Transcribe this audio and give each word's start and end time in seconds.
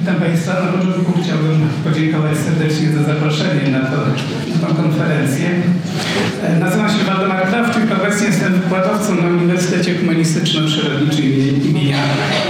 Witam 0.00 0.14
Państwa. 0.14 0.52
Na 0.52 0.72
początku 0.72 1.12
chciałbym 1.22 1.68
podziękować 1.84 2.36
serdecznie 2.38 2.88
za 2.88 3.02
zaproszenie 3.02 3.70
na, 3.72 3.80
to, 3.80 3.96
na 4.62 4.68
tę 4.68 4.82
konferencję. 4.82 5.46
E, 6.44 6.58
nazywam 6.58 6.88
się 6.88 7.04
Waldemar 7.04 7.48
Krawczyk, 7.48 7.92
obecnie 8.00 8.26
jestem 8.26 8.52
wykładowcą 8.52 9.14
na 9.14 9.28
Uniwersytecie 9.28 9.94
Humanistyczno-Przyrodniczym 9.94 11.24
imienia 11.70 11.96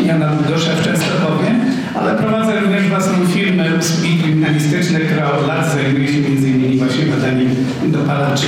Jana 0.07 0.27
Długosza 0.27 0.71
w 0.71 0.85
Częstochowie, 0.85 1.49
ale 1.95 2.15
prowadzę 2.15 2.61
również 2.61 2.89
własną 2.89 3.27
firmę 3.27 3.65
usługi 3.81 4.19
kryminalistyczne, 4.19 5.01
która 5.01 5.33
od 5.33 5.47
lat 5.47 5.75
zajmuje 5.75 6.09
się 6.09 6.19
m.in. 6.19 6.79
właśnie 6.79 7.05
badaniem 7.07 7.49
dopalaczy. 7.87 8.47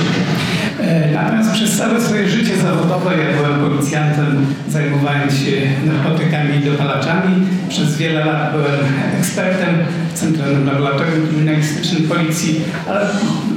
E, 0.79 1.11
natomiast 1.11 1.51
przez 1.51 1.77
całe 1.77 2.01
swoje 2.01 2.29
życie 2.29 2.57
zawodowe 2.57 3.11
ja 3.17 3.37
byłem 3.37 3.69
policjantem, 3.69 4.45
zajmowałem 4.69 5.29
się 5.31 5.51
narkotykami 5.85 6.57
i 6.57 6.65
dopalaczami. 6.69 7.33
Przez 7.73 7.97
wiele 7.97 8.25
lat 8.25 8.51
byłem 8.51 8.79
ekspertem 9.19 9.75
w 10.13 10.19
Centralnym 10.19 10.65
Laboratorium 10.65 11.27
Kryminalistycznym 11.27 12.03
Policji, 12.03 12.61
ale 12.87 13.09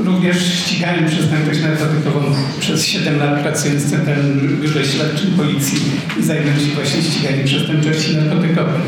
również 0.05 0.55
ścigałem 0.55 1.07
przestępczość 1.07 1.63
narkotykową 1.63 2.21
przez 2.61 2.85
7 2.85 3.19
lat 3.19 3.41
pracując 3.43 3.85
w 3.85 3.91
Centralnym 3.91 4.59
Biurze 4.63 4.85
Śledczym 4.85 5.31
Policji 5.31 5.79
i 6.21 6.23
zajmując 6.23 6.61
się 6.61 6.75
właśnie 6.75 7.03
ściganiem 7.03 7.45
przestępczości 7.47 8.17
narkotykowej. 8.17 8.81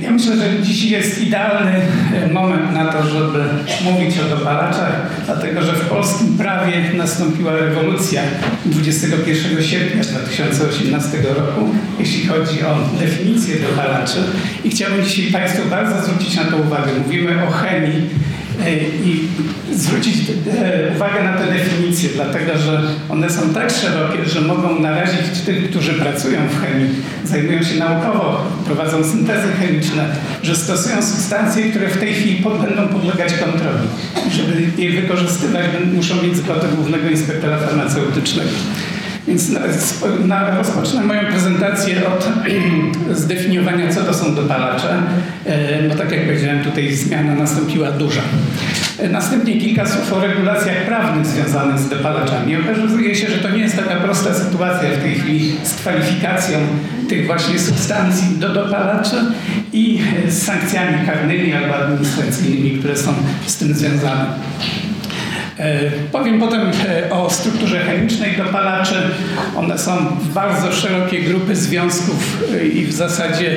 Ja 0.00 0.10
myślę, 0.10 0.36
że 0.36 0.62
dziś 0.62 0.84
jest 0.84 1.22
idealny 1.22 1.72
moment 2.32 2.72
na 2.72 2.84
to, 2.84 3.02
żeby 3.02 3.44
mówić 3.84 4.14
o 4.18 4.36
dopalaczach, 4.36 5.10
dlatego 5.26 5.62
że 5.62 5.72
w 5.72 5.88
polskim 5.88 6.38
prawie 6.38 6.72
nastąpiła 6.94 7.52
rewolucja 7.52 8.22
21 8.66 9.62
sierpnia 9.62 10.02
2018 10.04 11.18
roku, 11.18 11.68
jeśli 11.98 12.26
chodzi 12.26 12.62
o 12.62 12.78
definicję 13.00 13.54
dopalaczy. 13.56 14.18
I 14.64 14.70
chciałbym 14.70 15.04
dzisiaj 15.04 15.32
Państwu 15.32 15.68
bardzo 15.70 16.02
zwrócić 16.06 16.36
na 16.36 16.44
to 16.44 16.56
uwagę. 16.56 16.90
Mówimy 17.06 17.48
o 17.48 17.50
chemii, 17.50 18.02
E, 18.02 18.31
i 19.04 19.28
zwrócić 19.74 20.16
e, 20.60 20.94
uwagę 20.96 21.24
na 21.24 21.32
te 21.32 21.52
definicje, 21.52 22.08
dlatego 22.14 22.58
że 22.58 22.82
one 23.08 23.30
są 23.30 23.54
tak 23.54 23.70
szerokie, 23.70 24.24
że 24.24 24.40
mogą 24.40 24.80
narazić 24.80 25.40
tych, 25.46 25.70
którzy 25.70 25.92
pracują 25.94 26.40
w 26.48 26.60
chemii, 26.60 26.88
zajmują 27.24 27.62
się 27.62 27.78
naukowo, 27.78 28.46
prowadzą 28.64 29.04
syntezy 29.04 29.48
chemiczne, 29.60 30.16
że 30.42 30.56
stosują 30.56 31.02
substancje, 31.02 31.70
które 31.70 31.88
w 31.88 31.98
tej 31.98 32.14
chwili 32.14 32.44
będą 32.62 32.88
podlegać 32.88 33.32
kontroli. 33.32 33.88
Żeby 34.30 34.82
je 34.82 35.00
wykorzystywać, 35.00 35.66
muszą 35.94 36.22
mieć 36.22 36.36
zgodę 36.36 36.68
głównego 36.76 37.08
inspektora 37.08 37.58
farmaceutycznego. 37.58 38.50
Więc 39.28 39.50
na, 40.26 40.56
rozpocznę 40.56 41.04
moją 41.04 41.20
prezentację 41.20 41.96
od 42.06 42.28
zdefiniowania, 43.22 43.94
co 43.94 44.00
to 44.00 44.14
są 44.14 44.34
dopalacze, 44.34 45.02
e, 45.46 45.88
bo 45.88 45.94
tak 45.94 46.12
jak 46.12 46.24
powiedziałem, 46.24 46.64
tutaj 46.64 46.92
zmiana 46.92 47.34
nastąpiła 47.34 47.90
duża. 47.92 48.20
E, 48.98 49.08
następnie 49.08 49.60
kilka 49.60 49.86
słów 49.86 50.12
o 50.12 50.20
regulacjach 50.20 50.76
prawnych 50.86 51.26
związanych 51.26 51.78
z 51.78 51.88
dopalaczami. 51.88 52.56
Okazuje 52.56 53.14
się, 53.14 53.28
że 53.28 53.38
to 53.38 53.50
nie 53.50 53.58
jest 53.58 53.76
taka 53.76 53.96
prosta 53.96 54.34
sytuacja 54.34 54.88
w 54.90 55.02
tej 55.02 55.14
chwili 55.14 55.56
z 55.64 55.74
kwalifikacją 55.74 56.58
tych 57.08 57.26
właśnie 57.26 57.58
substancji 57.58 58.38
do 58.38 58.48
dopalaczy 58.48 59.16
i 59.72 60.00
z 60.28 60.42
sankcjami 60.42 61.06
karnymi 61.06 61.52
albo 61.52 61.76
administracyjnymi, 61.76 62.78
które 62.78 62.96
są 62.96 63.14
z 63.46 63.56
tym 63.56 63.74
związane. 63.74 64.26
E, 65.62 65.90
powiem 66.12 66.40
potem 66.40 66.60
e, 66.60 67.10
o 67.10 67.30
strukturze 67.30 67.78
chemicznej 67.78 68.36
dopalaczy. 68.36 68.94
One 69.56 69.78
są 69.78 69.92
bardzo 70.34 70.72
szerokie 70.72 71.20
grupy 71.20 71.56
związków 71.56 72.38
e, 72.54 72.66
i 72.66 72.86
w 72.86 72.92
zasadzie 72.92 73.56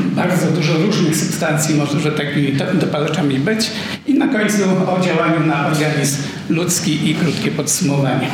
bardzo 0.00 0.46
dużo 0.46 0.72
różnych 0.74 1.16
substancji 1.16 1.74
może 1.74 2.12
takimi 2.12 2.52
dopalaczami 2.74 3.38
być. 3.38 3.70
I 4.06 4.14
na 4.14 4.28
końcu 4.28 4.62
o 4.86 5.00
działaniu 5.00 5.46
na 5.46 5.66
organizm 5.66 6.22
ludzki 6.48 7.10
i 7.10 7.14
krótkie 7.14 7.50
podsumowanie. 7.50 8.28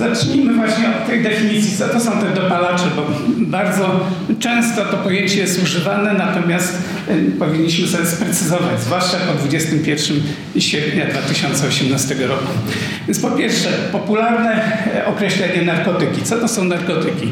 Zacznijmy 0.00 0.54
właśnie 0.54 0.88
od 0.88 1.06
tej 1.06 1.22
definicji, 1.22 1.78
co 1.78 1.88
to 1.88 2.00
są 2.00 2.10
te 2.10 2.40
dopalacze, 2.40 2.84
bo 2.96 3.06
bardzo 3.36 4.00
często 4.38 4.84
to 4.84 4.96
pojęcie 4.96 5.38
jest 5.38 5.62
używane, 5.62 6.14
natomiast 6.14 6.78
y, 7.10 7.30
powinniśmy 7.38 7.88
sobie 7.88 8.06
sprecyzować, 8.06 8.80
zwłaszcza 8.80 9.16
po 9.16 9.34
21 9.34 10.22
sierpnia 10.58 11.06
2018 11.06 12.14
roku. 12.14 12.52
Więc 13.06 13.20
po 13.20 13.30
pierwsze, 13.30 13.68
popularne 13.92 14.62
e, 14.94 15.06
określenie 15.06 15.62
narkotyki. 15.62 16.22
Co 16.22 16.36
to 16.36 16.48
są 16.48 16.64
narkotyki? 16.64 17.28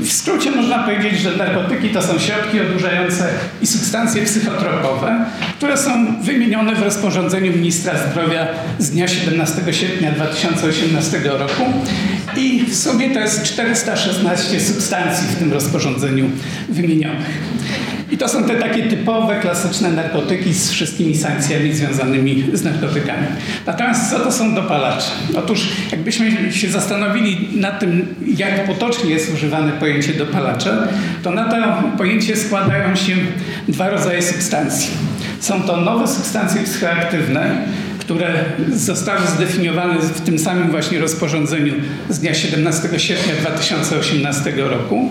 W 0.00 0.12
skrócie 0.12 0.50
można 0.50 0.78
powiedzieć, 0.78 1.20
że 1.20 1.36
narkotyki 1.36 1.88
to 1.88 2.02
są 2.02 2.18
środki 2.18 2.60
odurzające 2.60 3.28
i 3.62 3.66
substancje 3.66 4.24
psychotropowe, 4.24 5.24
które 5.56 5.76
są 5.76 6.22
wymienione 6.22 6.74
w 6.74 6.82
rozporządzeniu 6.82 7.52
ministra 7.52 7.92
zdrowia 8.10 8.48
z 8.78 8.90
dnia 8.90 9.08
17 9.08 9.72
sierpnia 9.72 10.12
2018 10.12 11.20
roku. 11.24 11.62
I 12.36 12.64
w 12.64 12.76
sumie 12.76 13.10
to 13.10 13.20
jest 13.20 13.42
416 13.42 14.60
substancji 14.60 15.26
w 15.28 15.38
tym 15.38 15.52
rozporządzeniu 15.52 16.30
wymienionych. 16.68 17.61
I 18.12 18.18
to 18.18 18.28
są 18.28 18.44
te 18.44 18.56
takie 18.56 18.82
typowe, 18.82 19.40
klasyczne 19.40 19.90
narkotyki 19.90 20.54
z 20.54 20.70
wszystkimi 20.70 21.16
sankcjami 21.16 21.72
związanymi 21.72 22.44
z 22.52 22.62
narkotykami. 22.62 23.26
Natomiast 23.66 24.10
co 24.10 24.18
to 24.18 24.32
są 24.32 24.54
dopalacze? 24.54 25.10
Otóż 25.36 25.68
jakbyśmy 25.92 26.52
się 26.52 26.70
zastanowili 26.70 27.48
nad 27.54 27.80
tym, 27.80 28.14
jak 28.36 28.66
potocznie 28.66 29.10
jest 29.10 29.34
używane 29.34 29.72
pojęcie 29.72 30.12
dopalacze, 30.12 30.88
to 31.22 31.30
na 31.30 31.44
to 31.44 31.56
pojęcie 31.98 32.36
składają 32.36 32.96
się 32.96 33.16
dwa 33.68 33.90
rodzaje 33.90 34.22
substancji. 34.22 34.90
Są 35.40 35.62
to 35.62 35.76
nowe 35.76 36.08
substancje 36.08 36.62
psychoaktywne, 36.62 37.66
które 37.98 38.44
zostały 38.72 39.26
zdefiniowane 39.26 39.98
w 39.98 40.20
tym 40.20 40.38
samym 40.38 40.70
właśnie 40.70 40.98
rozporządzeniu 40.98 41.74
z 42.10 42.18
dnia 42.18 42.34
17 42.34 42.98
sierpnia 42.98 43.34
2018 43.40 44.52
roku. 44.56 45.10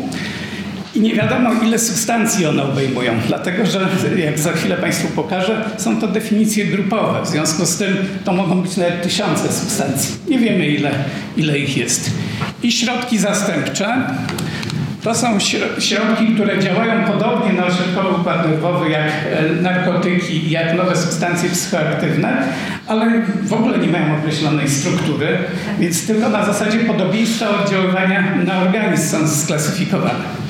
I 0.96 1.02
nie 1.02 1.16
wiadomo, 1.16 1.50
ile 1.63 1.79
substancji 1.79 2.46
one 2.46 2.63
obejmują, 2.63 3.13
dlatego 3.28 3.66
że, 3.66 3.88
jak 4.18 4.40
za 4.40 4.52
chwilę 4.52 4.78
Państwu 4.78 5.07
pokażę, 5.07 5.66
są 5.78 6.02
to 6.02 6.07
definicje 6.07 6.66
grupowe. 6.66 7.22
W 7.25 7.28
związku 7.28 7.66
z 7.66 7.78
tym 7.78 7.97
to 8.25 8.34
mogą 8.34 8.62
być 8.62 8.78
nawet 8.78 9.02
tysiące 9.02 9.53
substancji. 9.53 10.16
Nie 10.28 10.40
wiemy, 10.40 10.68
ile, 10.68 10.91
ile 11.38 11.59
ich 11.59 11.78
jest. 11.78 12.12
I 12.63 12.72
środki 12.72 13.18
zastępcze 13.18 14.03
to 15.03 15.16
są 15.16 15.40
środki, 15.79 16.28
które 16.34 16.59
działają 16.59 17.03
podobnie 17.03 17.53
na 17.53 17.66
ośrodkowy 17.66 18.09
układ 18.09 18.47
nerwowy 18.47 18.90
jak 18.90 19.08
e, 19.08 19.62
narkotyki, 19.62 20.52
jak 20.52 20.78
nowe 20.78 20.96
substancje 20.96 21.50
psychoaktywne, 21.50 22.44
ale 22.88 23.22
w 23.44 23.53
ogóle 23.53 23.78
nie 23.78 23.88
mają 23.88 24.18
określonej 24.18 24.69
struktury, 24.69 25.38
więc 25.79 26.08
tylko 26.08 26.29
na 26.29 26.46
zasadzie 26.46 26.79
podobieństwa 26.79 27.50
oddziaływania 27.50 28.35
na 28.46 28.62
organizm 28.62 29.18
są 29.18 29.28
sklasyfikowane. 29.28 30.41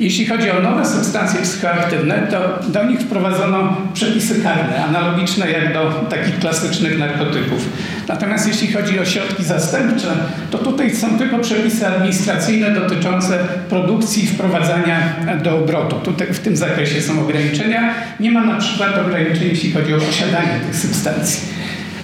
Jeśli 0.00 0.26
chodzi 0.26 0.50
o 0.50 0.60
nowe 0.60 0.86
substancje 0.86 1.42
psychoaktywne, 1.42 2.26
to 2.30 2.70
do 2.72 2.84
nich 2.84 3.00
wprowadzono 3.00 3.76
przepisy 3.94 4.42
karne, 4.42 4.84
analogiczne 4.84 5.50
jak 5.50 5.72
do 5.72 6.06
takich 6.10 6.38
klasycznych 6.38 6.98
narkotyków. 6.98 7.68
Natomiast 8.08 8.48
jeśli 8.48 8.72
chodzi 8.72 8.98
o 8.98 9.04
środki 9.04 9.44
zastępcze, 9.44 10.08
to 10.50 10.58
tutaj 10.58 10.96
są 10.96 11.18
tylko 11.18 11.38
przepisy 11.38 11.86
administracyjne 11.86 12.70
dotyczące 12.70 13.38
produkcji 13.68 14.24
i 14.24 14.26
wprowadzania 14.26 14.98
do 15.42 15.58
obrotu. 15.58 15.96
Tutaj 15.96 16.26
w 16.26 16.38
tym 16.38 16.56
zakresie 16.56 17.02
są 17.02 17.20
ograniczenia. 17.20 17.94
Nie 18.20 18.30
ma 18.30 18.44
na 18.44 18.56
przykład 18.56 18.98
ograniczeń, 18.98 19.48
jeśli 19.48 19.72
chodzi 19.72 19.94
o 19.94 19.98
posiadanie 19.98 20.60
tych 20.66 20.76
substancji. 20.76 21.59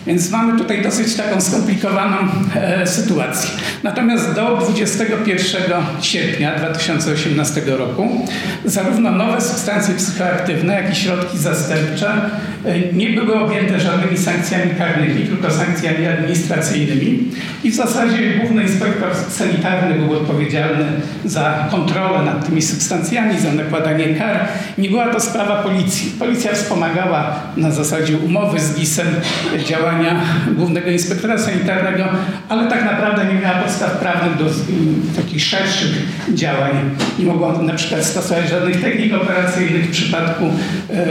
Więc 0.07 0.31
mamy 0.31 0.59
tutaj 0.59 0.83
dosyć 0.83 1.15
taką 1.15 1.41
skomplikowaną 1.41 2.17
e, 2.55 2.87
sytuację. 2.87 3.51
Natomiast 3.83 4.35
do 4.35 4.57
21 4.57 5.83
sierpnia 6.03 6.59
2018 6.59 7.63
roku 7.67 8.27
zarówno 8.65 9.11
nowe 9.11 9.41
substancje 9.41 9.95
psychoaktywne, 9.95 10.75
jak 10.75 10.93
i 10.93 10.97
środki 10.97 11.39
zastępcze 11.39 12.13
e, 12.65 12.93
nie 12.93 13.11
były 13.11 13.35
objęte 13.35 13.81
żadnymi 13.81 14.19
sankcjami 14.19 14.71
karnymi, 14.79 15.27
tylko 15.27 15.51
sankcjami 15.51 16.07
administracyjnymi. 16.07 17.31
I 17.65 17.71
w 17.71 17.75
zasadzie 17.75 18.35
główny 18.41 18.63
inspektor 18.63 19.11
sanitarny 19.31 19.95
był 19.99 20.13
odpowiedzialny 20.13 20.85
za 21.25 21.69
kontrolę 21.71 22.25
nad 22.25 22.47
tymi 22.47 22.63
substancjami, 22.63 23.41
za 23.41 23.53
nakładanie 23.53 24.15
kar. 24.15 24.49
Nie 24.79 24.91
była 24.91 25.09
to 25.09 25.21
sprawa 25.21 25.63
policji. 25.63 26.11
Policja 26.19 26.53
wspomagała 26.53 27.41
na 27.57 27.71
zasadzie 27.71 28.19
umowy 28.19 28.61
z 28.61 28.75
GIS-em 28.75 29.07
działania 29.65 29.96
działania 29.97 30.21
Głównego 30.57 30.91
Inspektora 30.91 31.39
Sanitarnego, 31.39 32.05
ale 32.49 32.71
tak 32.71 32.85
naprawdę 32.85 33.25
nie 33.25 33.41
miała 33.41 33.59
podstaw 33.59 33.99
prawnych 33.99 34.39
do 34.39 34.45
takich 35.17 35.45
szerszych 35.45 35.91
działań. 36.35 36.71
Nie 37.19 37.25
mogła 37.25 37.63
na 37.63 37.75
przykład 37.75 38.05
stosować 38.05 38.49
żadnych 38.49 38.81
technik 38.81 39.15
operacyjnych 39.15 39.87
w 39.87 39.91
przypadku 39.91 40.45
e, 40.91 41.07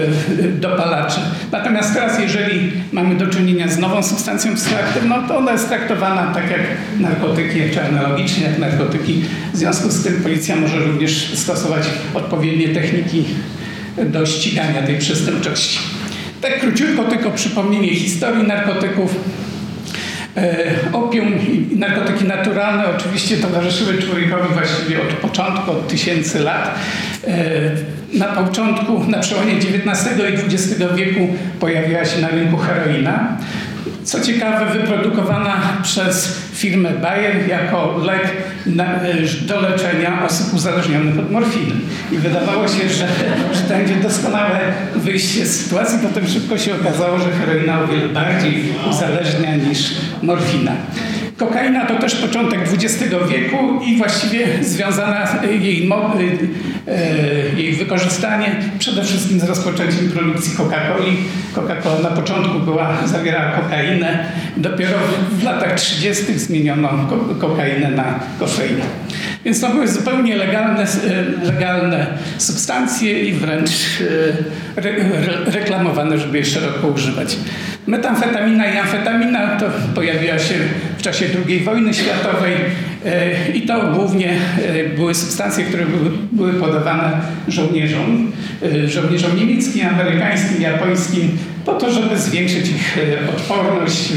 dopalaczy. 0.48 1.20
Natomiast 1.52 1.94
teraz, 1.94 2.20
jeżeli 2.20 2.72
mamy 2.92 3.16
do 3.16 3.28
czynienia 3.28 3.68
z 3.68 3.78
nową 3.78 4.04
substancją 4.04 4.56
psychoaktywną, 4.56 5.28
to 5.28 5.38
ona 5.38 5.52
jest 5.52 5.68
traktowana 5.68 6.34
tak 6.34 6.52
jak 6.52 6.62
narkotyki, 7.00 7.60
czy 7.74 7.84
analogicznie 7.84 8.44
jak 8.44 8.60
narkotyki. 8.60 9.24
W 9.54 9.58
związku 9.58 9.90
z 9.90 10.04
tym 10.04 10.14
policja 10.14 10.56
może 10.56 10.80
również 10.80 11.34
stosować 11.34 11.84
odpowiednie 12.14 12.70
techniki 12.70 13.26
do 13.98 14.26
ścigania 14.26 14.82
tej 14.82 14.98
przestępczości. 14.98 15.95
Tak 16.46 16.60
króciutko 16.60 17.04
tylko 17.04 17.32
przypomnienie 17.32 17.96
historii 17.96 18.48
narkotyków. 18.48 19.16
E, 20.38 20.66
opium 20.94 21.28
i 21.28 21.76
narkotyki 21.78 22.26
naturalne 22.26 22.84
oczywiście 22.98 23.38
towarzyszyły 23.38 24.02
człowiekowi 24.02 24.54
właściwie 24.54 25.02
od 25.02 25.14
początku, 25.14 25.72
od 25.72 25.88
tysięcy 25.88 26.40
lat. 26.40 26.76
E, 27.28 27.38
na 28.14 28.26
początku, 28.26 29.04
na 29.08 29.20
przełomie 29.20 29.54
XIX 29.54 30.20
i 30.20 30.46
XX 30.46 30.84
wieku 30.96 31.28
pojawiła 31.60 32.06
się 32.06 32.22
na 32.22 32.28
rynku 32.28 32.58
heroina. 32.58 33.38
Co 34.06 34.22
ciekawe, 34.22 34.80
wyprodukowana 34.80 35.62
przez 35.84 36.40
firmę 36.54 36.90
Bayer 36.90 37.48
jako 37.48 37.98
lek 38.06 38.32
na, 38.66 38.86
do 39.42 39.62
leczenia 39.62 40.26
osób 40.26 40.54
uzależnionych 40.54 41.20
od 41.20 41.32
morfiny. 41.32 41.76
I 42.12 42.18
wydawało 42.18 42.68
się, 42.68 42.90
że, 42.90 43.08
że 43.54 43.62
to 43.62 43.70
będzie 43.70 43.96
doskonałe 43.96 44.60
wyjście 44.96 45.46
z 45.46 45.64
sytuacji. 45.64 46.00
Potem 46.08 46.28
szybko 46.28 46.58
się 46.58 46.76
okazało, 46.82 47.20
że 47.20 47.32
heroina 47.32 47.82
o 47.82 47.88
wiele 47.88 48.10
bardziej 48.10 48.64
uzależnia 48.90 49.56
niż 49.56 49.92
morfina. 50.22 50.72
Kokaina 51.38 51.86
to 51.86 51.96
też 51.96 52.16
początek 52.16 52.60
XX 52.74 53.04
wieku 53.30 53.58
i 53.86 53.98
właściwie 53.98 54.48
związana 54.62 55.28
jej, 55.62 55.90
e, 56.88 57.62
jej 57.62 57.74
wykorzystanie 57.74 58.56
przede 58.80 59.04
wszystkim 59.04 59.40
z 59.40 59.44
rozpoczęciem 59.44 60.12
produkcji 60.12 60.54
Coca-Coli. 60.58 61.16
Coca-Cola 61.56 62.00
na 62.04 62.10
początku 62.10 62.60
była, 62.60 62.98
zawierała 63.06 63.52
kokainę, 63.52 64.26
dopiero 64.58 64.98
w 65.32 65.44
latach 65.44 65.74
30. 65.74 66.40
zmieniono 66.40 66.90
kokainę 67.40 67.92
na 67.92 68.20
kofeinę. 68.40 68.86
Więc 69.46 69.62
to 69.62 69.70
były 69.70 69.88
zupełnie 69.88 70.36
legalne, 70.36 70.84
e, 70.84 71.46
legalne 71.46 72.08
substancje 72.38 73.24
i 73.24 73.34
wręcz 73.34 73.72
re, 74.76 74.90
re, 74.90 75.52
reklamowane, 75.52 76.20
żeby 76.20 76.38
je 76.38 76.46
szeroko 76.46 76.88
używać. 76.88 77.38
Metamfetamina 77.88 78.74
i 78.74 78.78
amfetamina 78.78 79.60
to 79.60 79.66
pojawiła 79.96 80.40
się 80.40 80.54
w 80.98 81.02
czasie 81.02 81.26
II 81.48 81.60
wojny 81.60 81.94
światowej 81.94 82.54
e, 83.06 83.52
i 83.52 83.62
to 83.62 83.94
głównie 83.94 84.32
e, 84.32 84.90
były 84.96 85.16
substancje, 85.16 85.66
które 85.66 85.86
były, 86.32 86.54
podawane 86.54 87.12
żołnierzom, 87.48 88.32
e, 88.64 88.88
żołnierzom 88.88 89.38
niemieckim, 89.38 89.88
amerykańskim, 89.88 90.62
japońskim, 90.62 91.38
po 91.66 91.74
to, 91.74 91.92
żeby 91.92 92.18
zwiększyć 92.18 92.70
ich 92.70 92.98
odporność. 93.38 94.14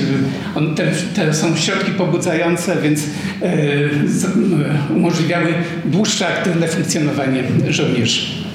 Te, 0.77 0.87
te 1.15 1.35
są 1.35 1.57
środki 1.57 1.93
pobudzające, 1.93 2.77
więc 2.83 3.03
umożliwiały 4.97 5.55
dłuższe 5.85 6.29
aktywne 6.29 6.69
funkcjonowanie 6.69 7.43
żołnierzy. 7.69 8.48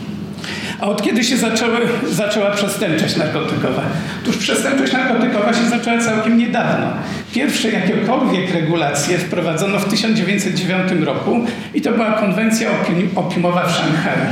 A 0.84 0.86
od 0.86 1.02
kiedy 1.02 1.24
się 1.24 1.38
zaczęły, 1.38 1.78
zaczęła 2.12 2.52
przestępczość 2.52 3.16
narkotykowa? 3.16 3.82
Otóż 4.24 4.38
przestępczość 4.38 4.94
narkotykowa 4.94 5.54
się 5.54 5.70
zaczęła 5.70 6.00
całkiem 6.02 6.38
niedawno. 6.38 6.88
Pierwsze 7.34 7.70
jakiekolwiek 7.70 8.54
regulacje 8.54 9.18
wprowadzono 9.18 9.80
w 9.80 9.90
1909 9.90 10.92
roku 11.06 11.46
i 11.74 11.82
to 11.82 11.92
była 11.92 12.12
konwencja 12.12 12.70
opiumowa 13.16 13.68
w 13.68 13.72
Szanghaju. 13.72 14.26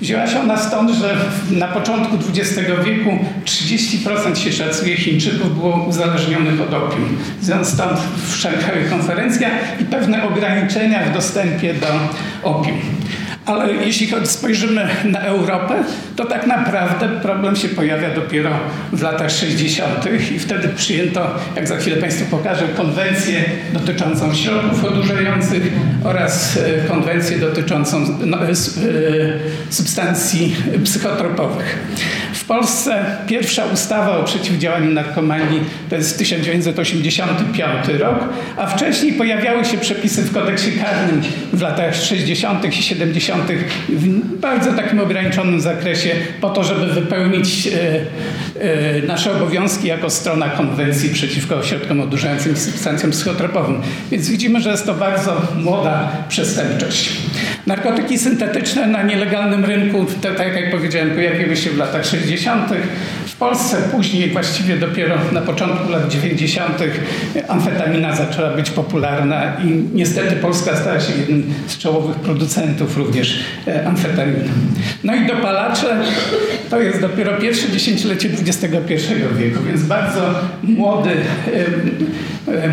Wzięła 0.00 0.26
się 0.26 0.40
ona 0.40 0.56
stąd, 0.56 0.90
że 0.90 1.16
na 1.50 1.68
początku 1.68 2.16
XX 2.16 2.68
wieku 2.84 3.10
30% 3.44 4.36
się 4.36 4.52
szacuje 4.52 4.96
Chińczyków 4.96 5.58
było 5.58 5.84
uzależnionych 5.88 6.60
od 6.60 6.74
opium. 6.74 7.18
Stąd 7.40 7.98
w 8.26 8.36
Szanghaju 8.36 8.90
konferencja 8.90 9.48
i 9.80 9.84
pewne 9.84 10.28
ograniczenia 10.28 11.04
w 11.04 11.14
dostępie 11.14 11.74
do 11.74 11.86
opium. 12.42 12.80
Ale 13.46 13.74
jeśli 13.74 14.08
spojrzymy 14.24 14.88
na 15.04 15.20
Europę, 15.20 15.74
to 16.16 16.24
tak 16.24 16.46
naprawdę 16.46 17.08
problem 17.08 17.56
się 17.56 17.68
pojawia 17.68 18.14
dopiero 18.14 18.50
w 18.92 19.02
latach 19.02 19.30
60. 19.30 19.88
i 20.36 20.38
wtedy 20.38 20.68
przyjęto, 20.68 21.34
jak 21.56 21.68
za 21.68 21.76
chwilę 21.76 21.96
Państwu 21.96 22.24
pokażę, 22.36 22.68
konwencję 22.76 23.44
dotyczącą 23.72 24.34
środków 24.34 24.84
odurzających 24.84 25.62
oraz 26.04 26.56
e, 26.56 26.88
konwencję 26.88 27.38
dotyczącą 27.38 28.06
no, 28.26 28.38
e, 28.42 28.50
substancji 29.70 30.56
psychotropowych. 30.84 31.78
W 32.32 32.44
Polsce 32.44 33.04
pierwsza 33.26 33.64
ustawa 33.64 34.18
o 34.18 34.24
przeciwdziałaniu 34.24 34.90
narkomanii 34.90 35.60
to 35.90 35.96
jest 35.96 36.18
1985 36.18 38.00
rok, 38.00 38.18
a 38.56 38.66
wcześniej 38.66 39.12
pojawiały 39.12 39.64
się 39.64 39.78
przepisy 39.78 40.22
w 40.22 40.32
kodeksie 40.32 40.72
karnym 40.72 41.22
w 41.52 41.62
latach 41.62 41.94
60. 41.94 42.78
i 42.78 42.82
70. 42.82 43.39
w 43.88 44.36
bardzo 44.40 44.72
takim 44.72 45.00
ograniczonym 45.00 45.60
zakresie 45.60 46.10
po 46.40 46.50
to, 46.50 46.64
żeby 46.64 46.86
wypełnić 46.86 47.66
e, 47.66 48.00
nasze 49.06 49.32
obowiązki 49.36 49.88
jako 49.88 50.10
strona 50.10 50.48
konwencji 50.48 51.10
przeciwko 51.10 51.62
środkom 51.62 52.00
odurzającym 52.00 52.52
i 52.52 52.56
substancjom 52.56 53.10
psychotropowym. 53.10 53.82
Więc 54.10 54.28
widzimy, 54.28 54.60
że 54.60 54.70
jest 54.70 54.86
to 54.86 54.94
bardzo 54.94 55.42
młoda 55.56 56.12
przestępczość. 56.28 57.10
Narkotyki 57.66 58.18
syntetyczne 58.18 58.86
na 58.86 59.02
nielegalnym 59.02 59.64
rynku, 59.64 60.06
tak 60.22 60.54
jak 60.54 60.70
powiedziałem, 60.70 61.10
pojawiły 61.10 61.56
się 61.56 61.70
w 61.70 61.78
latach 61.78 62.06
60. 62.06 62.68
W 63.26 63.36
Polsce 63.36 63.76
później, 63.92 64.30
właściwie 64.30 64.76
dopiero 64.76 65.16
na 65.32 65.40
początku 65.40 65.92
lat 65.92 66.08
90. 66.08 66.78
amfetamina 67.48 68.16
zaczęła 68.16 68.50
być 68.50 68.70
popularna 68.70 69.56
i 69.64 69.84
niestety 69.94 70.36
Polska 70.36 70.76
stała 70.76 71.00
się 71.00 71.12
jednym 71.18 71.54
z 71.66 71.78
czołowych 71.78 72.16
producentów 72.16 72.96
również 72.96 73.40
e, 73.66 73.86
amfetaminy. 73.86 74.44
No 75.04 75.14
i 75.14 75.26
dopalacze 75.26 76.02
to 76.70 76.80
jest 76.80 77.00
dopiero 77.00 77.38
pierwsze 77.38 77.70
dziesięciolecie 77.72 78.28
XXI 78.50 79.14
wieku, 79.38 79.62
więc 79.66 79.82
bardzo 79.82 80.20
młody, 80.62 81.10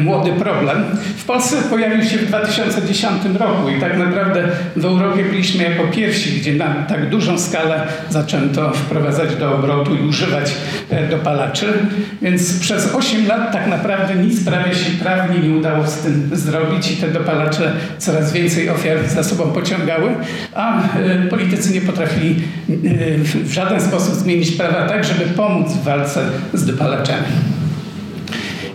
młody 0.04 0.32
problem. 0.32 0.84
W 1.18 1.26
Polsce 1.26 1.56
pojawił 1.70 2.04
się 2.04 2.18
w 2.18 2.28
2010 2.28 3.12
roku 3.40 3.70
i 3.70 3.80
tak 3.80 3.98
naprawdę 3.98 4.44
w 4.76 4.86
Europie 4.86 5.24
byliśmy 5.24 5.64
jako 5.64 5.84
pierwsi, 5.88 6.40
gdzie 6.40 6.54
na 6.54 6.74
tak 6.74 7.10
dużą 7.10 7.40
skalę 7.40 7.88
zaczęto 8.10 8.72
wprowadzać 8.72 9.36
do 9.36 9.56
obrotu 9.56 9.96
i 9.96 10.08
używać 10.08 10.52
e, 10.90 11.08
dopalaczy. 11.08 11.66
Więc 12.22 12.60
przez 12.60 12.96
8 12.96 13.28
lat 13.28 13.52
tak 13.52 13.68
naprawdę 13.68 14.16
nic 14.16 14.46
prawie 14.46 14.76
się 14.76 14.92
prawnie 15.04 15.50
nie 15.50 15.58
udało 15.58 15.88
z 15.88 16.00
tym 16.00 16.30
zrobić 16.34 16.92
i 16.92 16.96
te 16.96 17.08
dopalacze 17.08 17.72
coraz 17.98 18.34
więcej 18.34 18.70
ofiar 18.70 18.98
za 19.10 19.24
sobą 19.24 19.44
pociągały, 19.44 20.10
a 20.56 20.82
e, 20.82 21.28
politycy 21.30 21.74
nie 21.74 21.82
potrafili 21.82 22.36
e, 22.70 22.74
w 23.44 23.52
żaden 23.52 23.82
sposób 23.82 24.16
zmienić 24.16 24.52
prawa 24.52 24.88
tak, 24.88 25.04
żeby 25.04 25.26
pomóc 25.26 25.67
w 25.74 25.84
walce 25.84 26.30
z 26.54 26.66
dopalaczami. 26.66 27.28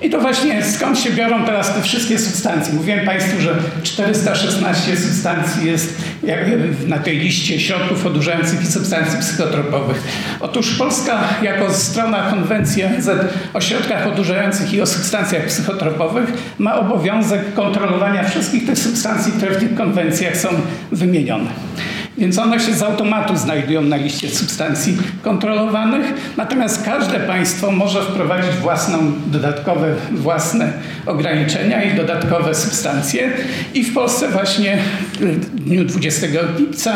I 0.03 0.11
to 0.11 0.21
właśnie 0.21 0.65
skąd 0.65 0.99
się 0.99 1.11
biorą 1.11 1.45
teraz 1.45 1.75
te 1.75 1.83
wszystkie 1.83 2.19
substancje. 2.19 2.75
Mówiłem 2.75 3.07
Państwu, 3.07 3.41
że 3.41 3.55
416 3.83 4.97
substancji 4.97 5.67
jest 5.67 5.95
na 6.87 6.99
tej 6.99 7.19
liście 7.19 7.61
środków 7.61 8.07
odurzających 8.07 8.63
i 8.63 8.67
substancji 8.67 9.19
psychotropowych. 9.19 10.03
Otóż 10.41 10.75
Polska 10.79 11.21
jako 11.43 11.75
strona 11.75 12.31
konwencji 12.31 12.85
ONZ 12.85 13.11
o 13.55 13.61
środkach 13.61 14.07
odurzających 14.07 14.75
i 14.75 14.83
o 14.83 14.87
substancjach 14.87 15.47
psychotropowych 15.47 16.33
ma 16.59 16.75
obowiązek 16.75 17.55
kontrolowania 17.55 18.25
wszystkich 18.25 18.67
tych 18.67 18.79
substancji, 18.79 19.33
które 19.33 19.53
w 19.53 19.61
tych 19.61 19.75
konwencjach 19.75 20.37
są 20.37 20.49
wymienione. 20.93 21.51
Więc 22.19 22.38
one 22.38 22.61
się 22.61 22.75
z 22.75 22.83
automatu 22.83 23.37
znajdują 23.37 23.83
na 23.83 23.97
liście 23.97 24.31
substancji 24.31 24.97
kontrolowanych, 25.23 26.07
natomiast 26.37 26.85
każde 26.85 27.21
państwo 27.21 27.71
może 27.71 28.02
wprowadzić 28.02 28.50
własną, 28.52 29.12
dodatkowe 29.26 29.95
własne 30.12 30.73
ograniczenia 31.07 31.83
i 31.83 31.97
dodatkowe 31.97 32.54
substancje. 32.54 33.31
I 33.75 33.85
w 33.85 33.95
Polsce 33.95 34.28
właśnie 34.28 34.78
w 35.21 35.64
dniu 35.64 35.85
20 35.85 36.26
lipca 36.59 36.92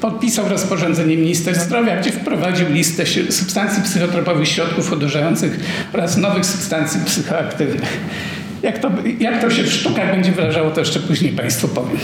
podpisał 0.00 0.48
rozporządzenie 0.48 1.16
minister 1.16 1.54
zdrowia, 1.54 1.96
gdzie 1.96 2.12
wprowadził 2.12 2.68
listę 2.68 3.06
substancji 3.30 3.82
psychotropowych, 3.82 4.48
środków 4.48 4.92
odurzających 4.92 5.60
oraz 5.92 6.16
nowych 6.16 6.46
substancji 6.46 7.00
psychoaktywnych. 7.06 7.98
Jak 8.62 8.78
to, 8.78 8.90
jak 9.20 9.40
to 9.40 9.50
się 9.50 9.62
w 9.62 9.72
sztukach 9.72 10.10
będzie 10.10 10.32
wyrażało, 10.32 10.70
to 10.70 10.80
jeszcze 10.80 11.00
później 11.00 11.32
Państwu 11.32 11.68
powiem. 11.68 11.98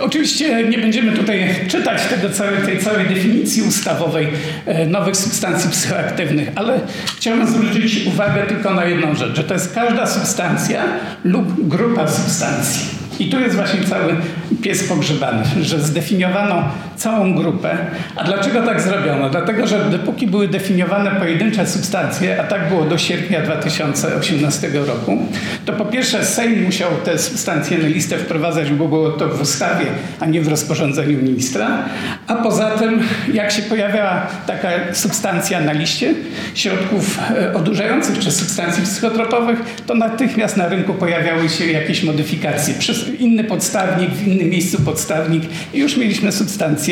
Oczywiście 0.00 0.64
nie 0.64 0.78
będziemy 0.78 1.12
tutaj 1.12 1.48
czytać 1.68 2.02
tego 2.06 2.30
całej, 2.30 2.58
tej 2.66 2.78
całej 2.78 3.06
definicji 3.06 3.62
ustawowej 3.62 4.28
e, 4.66 4.86
nowych 4.86 5.16
substancji 5.16 5.70
psychoaktywnych, 5.70 6.48
ale 6.54 6.80
chciałbym 7.16 7.46
zwrócić 7.46 8.06
uwagę 8.06 8.42
tylko 8.42 8.74
na 8.74 8.84
jedną 8.84 9.14
rzecz, 9.14 9.36
że 9.36 9.44
to 9.44 9.54
jest 9.54 9.74
każda 9.74 10.06
substancja 10.06 10.82
lub 11.24 11.68
grupa 11.68 12.08
substancji. 12.08 12.96
I 13.18 13.30
tu 13.30 13.40
jest 13.40 13.56
właśnie 13.56 13.84
cały 13.84 14.16
pies 14.62 14.88
pogrzebany, 14.88 15.42
że 15.60 15.80
zdefiniowano 15.80 16.68
całą 16.96 17.34
grupę. 17.34 17.78
A 18.16 18.24
dlaczego 18.24 18.62
tak 18.62 18.80
zrobiono? 18.80 19.30
Dlatego, 19.30 19.66
że 19.66 19.90
dopóki 19.90 20.26
były 20.26 20.48
definiowane 20.48 21.10
pojedyncze 21.10 21.66
substancje, 21.66 22.40
a 22.40 22.44
tak 22.44 22.68
było 22.68 22.84
do 22.84 22.98
sierpnia 22.98 23.42
2018 23.42 24.70
roku, 24.86 25.18
to 25.64 25.72
po 25.72 25.84
pierwsze 25.84 26.24
Sejm 26.24 26.64
musiał 26.64 26.90
te 27.04 27.18
substancje 27.18 27.78
na 27.78 27.88
listę 27.88 28.18
wprowadzać, 28.18 28.70
bo 28.70 28.88
było 28.88 29.10
to 29.10 29.28
w 29.28 29.40
ustawie, 29.40 29.86
a 30.20 30.26
nie 30.26 30.40
w 30.40 30.48
rozporządzeniu 30.48 31.22
ministra. 31.22 31.84
A 32.26 32.34
poza 32.34 32.70
tym, 32.70 33.00
jak 33.32 33.50
się 33.50 33.62
pojawiała 33.62 34.26
taka 34.46 34.68
substancja 34.92 35.60
na 35.60 35.72
liście 35.72 36.14
środków 36.54 37.18
e, 37.30 37.54
odurzających 37.54 38.18
czy 38.18 38.30
substancji 38.30 38.82
psychotropowych, 38.82 39.58
to 39.86 39.94
natychmiast 39.94 40.56
na 40.56 40.68
rynku 40.68 40.94
pojawiały 40.94 41.48
się 41.48 41.66
jakieś 41.66 42.02
modyfikacje. 42.02 42.74
Przez 42.74 43.08
inny 43.18 43.44
podstawnik, 43.44 44.10
w 44.10 44.26
innym 44.26 44.50
miejscu 44.50 44.82
podstawnik 44.82 45.42
i 45.74 45.78
już 45.78 45.96
mieliśmy 45.96 46.32
substancję 46.32 46.85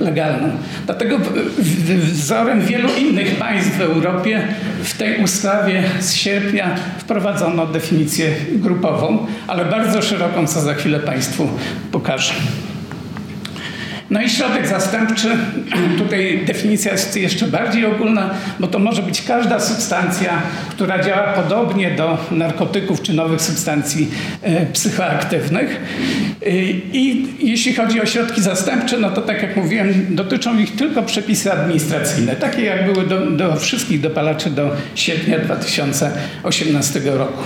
legalną. 0.00 0.50
Dlatego 0.86 1.18
wzorem 2.12 2.60
wielu 2.60 2.88
innych 3.00 3.36
państw 3.36 3.78
w 3.78 3.80
Europie 3.80 4.42
w 4.82 4.98
tej 4.98 5.24
ustawie 5.24 5.82
z 6.00 6.14
sierpnia 6.14 6.74
wprowadzono 6.98 7.66
definicję 7.66 8.30
grupową, 8.52 9.26
ale 9.46 9.64
bardzo 9.64 10.02
szeroką, 10.02 10.46
co 10.46 10.60
za 10.60 10.74
chwilę 10.74 11.00
Państwu 11.00 11.48
pokażę. 11.92 12.32
No 14.10 14.22
i 14.22 14.30
środek 14.30 14.66
zastępczy, 14.66 15.28
tutaj 15.98 16.44
definicja 16.46 16.92
jest 16.92 17.16
jeszcze 17.16 17.46
bardziej 17.46 17.86
ogólna, 17.86 18.34
bo 18.60 18.66
to 18.66 18.78
może 18.78 19.02
być 19.02 19.22
każda 19.22 19.60
substancja, 19.60 20.42
która 20.70 21.02
działa 21.02 21.32
podobnie 21.32 21.90
do 21.90 22.18
narkotyków 22.30 23.02
czy 23.02 23.14
nowych 23.14 23.40
substancji 23.40 24.08
e, 24.42 24.66
psychoaktywnych. 24.66 25.80
E, 26.46 26.50
I 26.92 27.26
jeśli 27.38 27.74
chodzi 27.74 28.00
o 28.00 28.06
środki 28.06 28.42
zastępcze, 28.42 28.98
no 28.98 29.10
to 29.10 29.22
tak 29.22 29.42
jak 29.42 29.56
mówiłem, 29.56 30.06
dotyczą 30.10 30.58
ich 30.58 30.76
tylko 30.76 31.02
przepisy 31.02 31.52
administracyjne, 31.52 32.36
takie 32.36 32.62
jak 32.62 32.92
były 32.92 33.06
do, 33.06 33.30
do 33.30 33.56
wszystkich 33.56 34.00
dopalaczy 34.00 34.50
do 34.50 34.70
sierpnia 34.94 35.38
2018 35.38 37.00
roku. 37.04 37.42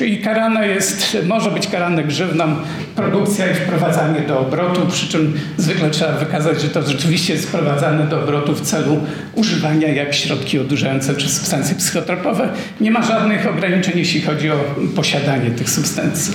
Czyli 0.00 0.18
karane 0.18 0.68
jest, 0.68 1.16
może 1.26 1.50
być 1.50 1.66
karane 1.66 2.04
grzywną 2.04 2.56
produkcja 2.96 3.50
i 3.50 3.54
wprowadzanie 3.54 4.20
do 4.20 4.40
obrotu, 4.40 4.86
przy 4.86 5.08
czym 5.08 5.40
zwykle 5.56 5.90
trzeba 5.90 6.12
wykazać, 6.12 6.60
że 6.60 6.68
to 6.68 6.82
rzeczywiście 6.82 7.32
jest 7.32 7.48
wprowadzane 7.48 8.06
do 8.06 8.22
obrotu 8.22 8.54
w 8.54 8.60
celu 8.60 9.00
używania 9.34 9.88
jak 9.88 10.14
środki 10.14 10.58
odurzające 10.58 11.14
czy 11.14 11.28
substancje 11.28 11.74
psychotropowe. 11.74 12.48
Nie 12.80 12.90
ma 12.90 13.02
żadnych 13.02 13.46
ograniczeń, 13.46 13.98
jeśli 13.98 14.20
chodzi 14.20 14.50
o 14.50 14.74
posiadanie 14.96 15.50
tych 15.50 15.70
substancji. 15.70 16.34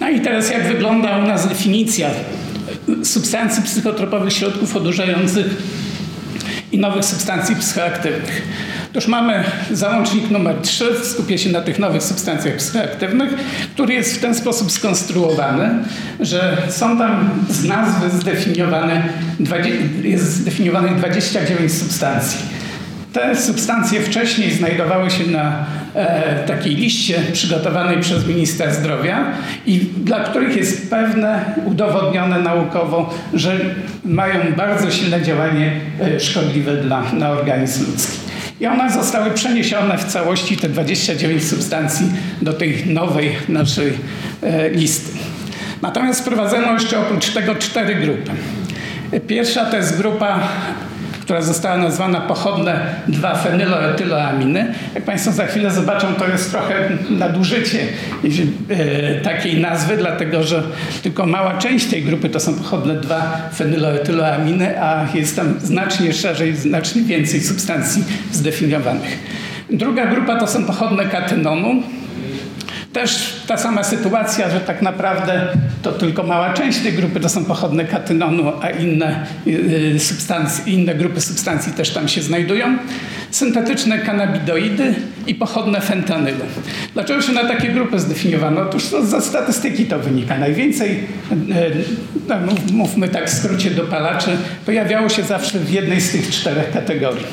No 0.00 0.10
i 0.10 0.20
teraz 0.20 0.50
jak 0.50 0.68
wygląda 0.68 1.18
u 1.18 1.22
nas 1.22 1.48
definicja 1.48 2.10
substancji 3.04 3.62
psychotropowych, 3.62 4.32
środków 4.32 4.76
odurzających 4.76 5.46
i 6.72 6.78
nowych 6.78 7.04
substancji 7.04 7.56
psychoaktywnych. 7.56 8.42
Otóż 8.90 9.06
mamy 9.06 9.44
załącznik 9.70 10.30
numer 10.30 10.56
3, 10.62 10.84
skupię 11.04 11.38
się 11.38 11.50
na 11.50 11.60
tych 11.60 11.78
nowych 11.78 12.02
substancjach 12.02 12.56
psychoaktywnych, 12.56 13.34
który 13.74 13.94
jest 13.94 14.16
w 14.16 14.20
ten 14.20 14.34
sposób 14.34 14.72
skonstruowany, 14.72 15.70
że 16.20 16.56
są 16.68 16.98
tam 16.98 17.30
z 17.50 17.64
nazwy 17.64 18.10
zdefiniowane, 18.10 19.02
jest 20.02 20.24
zdefiniowanych 20.24 20.96
29 20.96 21.72
substancji. 21.72 22.38
Te 23.12 23.36
substancje 23.36 24.00
wcześniej 24.00 24.52
znajdowały 24.52 25.10
się 25.10 25.26
na 25.26 25.66
e, 25.94 26.44
takiej 26.46 26.76
liście 26.76 27.22
przygotowanej 27.32 28.00
przez 28.00 28.26
ministra 28.26 28.74
zdrowia 28.74 29.32
i 29.66 29.78
dla 29.78 30.20
których 30.20 30.56
jest 30.56 30.90
pewne, 30.90 31.54
udowodnione 31.64 32.38
naukowo, 32.42 33.14
że 33.34 33.60
mają 34.04 34.52
bardzo 34.56 34.90
silne 34.90 35.22
działanie 35.22 35.80
e, 36.00 36.20
szkodliwe 36.20 36.76
dla, 36.76 37.12
na 37.12 37.30
organizm 37.30 37.86
ludzki. 37.86 38.29
I 38.60 38.66
one 38.66 38.90
zostały 38.90 39.30
przeniesione 39.30 39.98
w 39.98 40.04
całości, 40.04 40.56
te 40.56 40.68
29 40.68 41.48
substancji, 41.48 42.06
do 42.42 42.52
tej 42.52 42.86
nowej 42.86 43.36
naszej 43.48 43.92
e, 44.42 44.70
listy. 44.70 45.18
Natomiast 45.82 46.20
wprowadzono 46.20 46.72
jeszcze 46.72 47.00
oprócz 47.00 47.30
tego 47.30 47.54
cztery 47.54 47.94
grupy. 47.94 48.30
Pierwsza 49.26 49.64
to 49.64 49.76
jest 49.76 49.96
grupa 49.96 50.48
która 51.30 51.42
została 51.42 51.76
nazwana 51.76 52.20
pochodne 52.20 52.86
2-fenyloetyloaminy. 53.08 54.74
Jak 54.94 55.04
Państwo 55.04 55.32
za 55.32 55.46
chwilę 55.46 55.70
zobaczą, 55.70 56.14
to 56.14 56.28
jest 56.28 56.50
trochę 56.50 56.74
nadużycie 57.10 57.78
e, 58.68 59.20
takiej 59.20 59.60
nazwy, 59.60 59.96
dlatego 59.96 60.42
że 60.42 60.62
tylko 61.02 61.26
mała 61.26 61.58
część 61.58 61.86
tej 61.86 62.02
grupy 62.02 62.28
to 62.28 62.40
są 62.40 62.54
pochodne 62.54 62.94
2-fenyloetyloaminy, 62.94 64.78
a 64.80 65.06
jest 65.14 65.36
tam 65.36 65.54
znacznie 65.60 66.12
szerzej, 66.12 66.56
znacznie 66.56 67.02
więcej 67.02 67.40
substancji 67.40 68.04
zdefiniowanych. 68.32 69.18
Druga 69.70 70.06
grupa 70.06 70.36
to 70.36 70.46
są 70.46 70.64
pochodne 70.64 71.04
katynonu, 71.04 71.82
też 72.92 73.36
ta 73.46 73.56
sama 73.56 73.84
sytuacja, 73.84 74.50
że 74.50 74.60
tak 74.60 74.82
naprawdę 74.82 75.46
to 75.82 75.92
tylko 75.92 76.22
mała 76.22 76.52
część 76.52 76.78
tej 76.78 76.92
grupy 76.92 77.20
to 77.20 77.28
są 77.28 77.44
pochodne 77.44 77.84
katynonu, 77.84 78.52
a 78.60 78.70
inne, 78.70 79.26
y, 79.46 79.50
y, 79.94 80.00
substancje, 80.00 80.72
inne 80.72 80.94
grupy 80.94 81.20
substancji 81.20 81.72
też 81.72 81.90
tam 81.90 82.08
się 82.08 82.22
znajdują. 82.22 82.78
Syntetyczne 83.30 83.98
kanabidoidy 83.98 84.94
i 85.26 85.34
pochodne 85.34 85.80
fentanylu. 85.80 86.44
Dlaczego 86.94 87.22
się 87.22 87.32
na 87.32 87.44
takie 87.44 87.68
grupy 87.68 87.98
zdefiniowano? 87.98 88.60
Otóż 88.60 88.82
ze 89.02 89.20
statystyki 89.20 89.84
to 89.84 89.98
wynika. 89.98 90.38
Najwięcej, 90.38 90.90
y, 90.90 90.96
no, 92.28 92.36
mówmy 92.72 93.08
tak 93.08 93.30
w 93.30 93.34
skrócie, 93.34 93.70
dopalaczy 93.70 94.30
pojawiało 94.66 95.08
się 95.08 95.22
zawsze 95.22 95.58
w 95.58 95.70
jednej 95.70 96.00
z 96.00 96.12
tych 96.12 96.30
czterech 96.30 96.72
kategorii. 96.72 97.26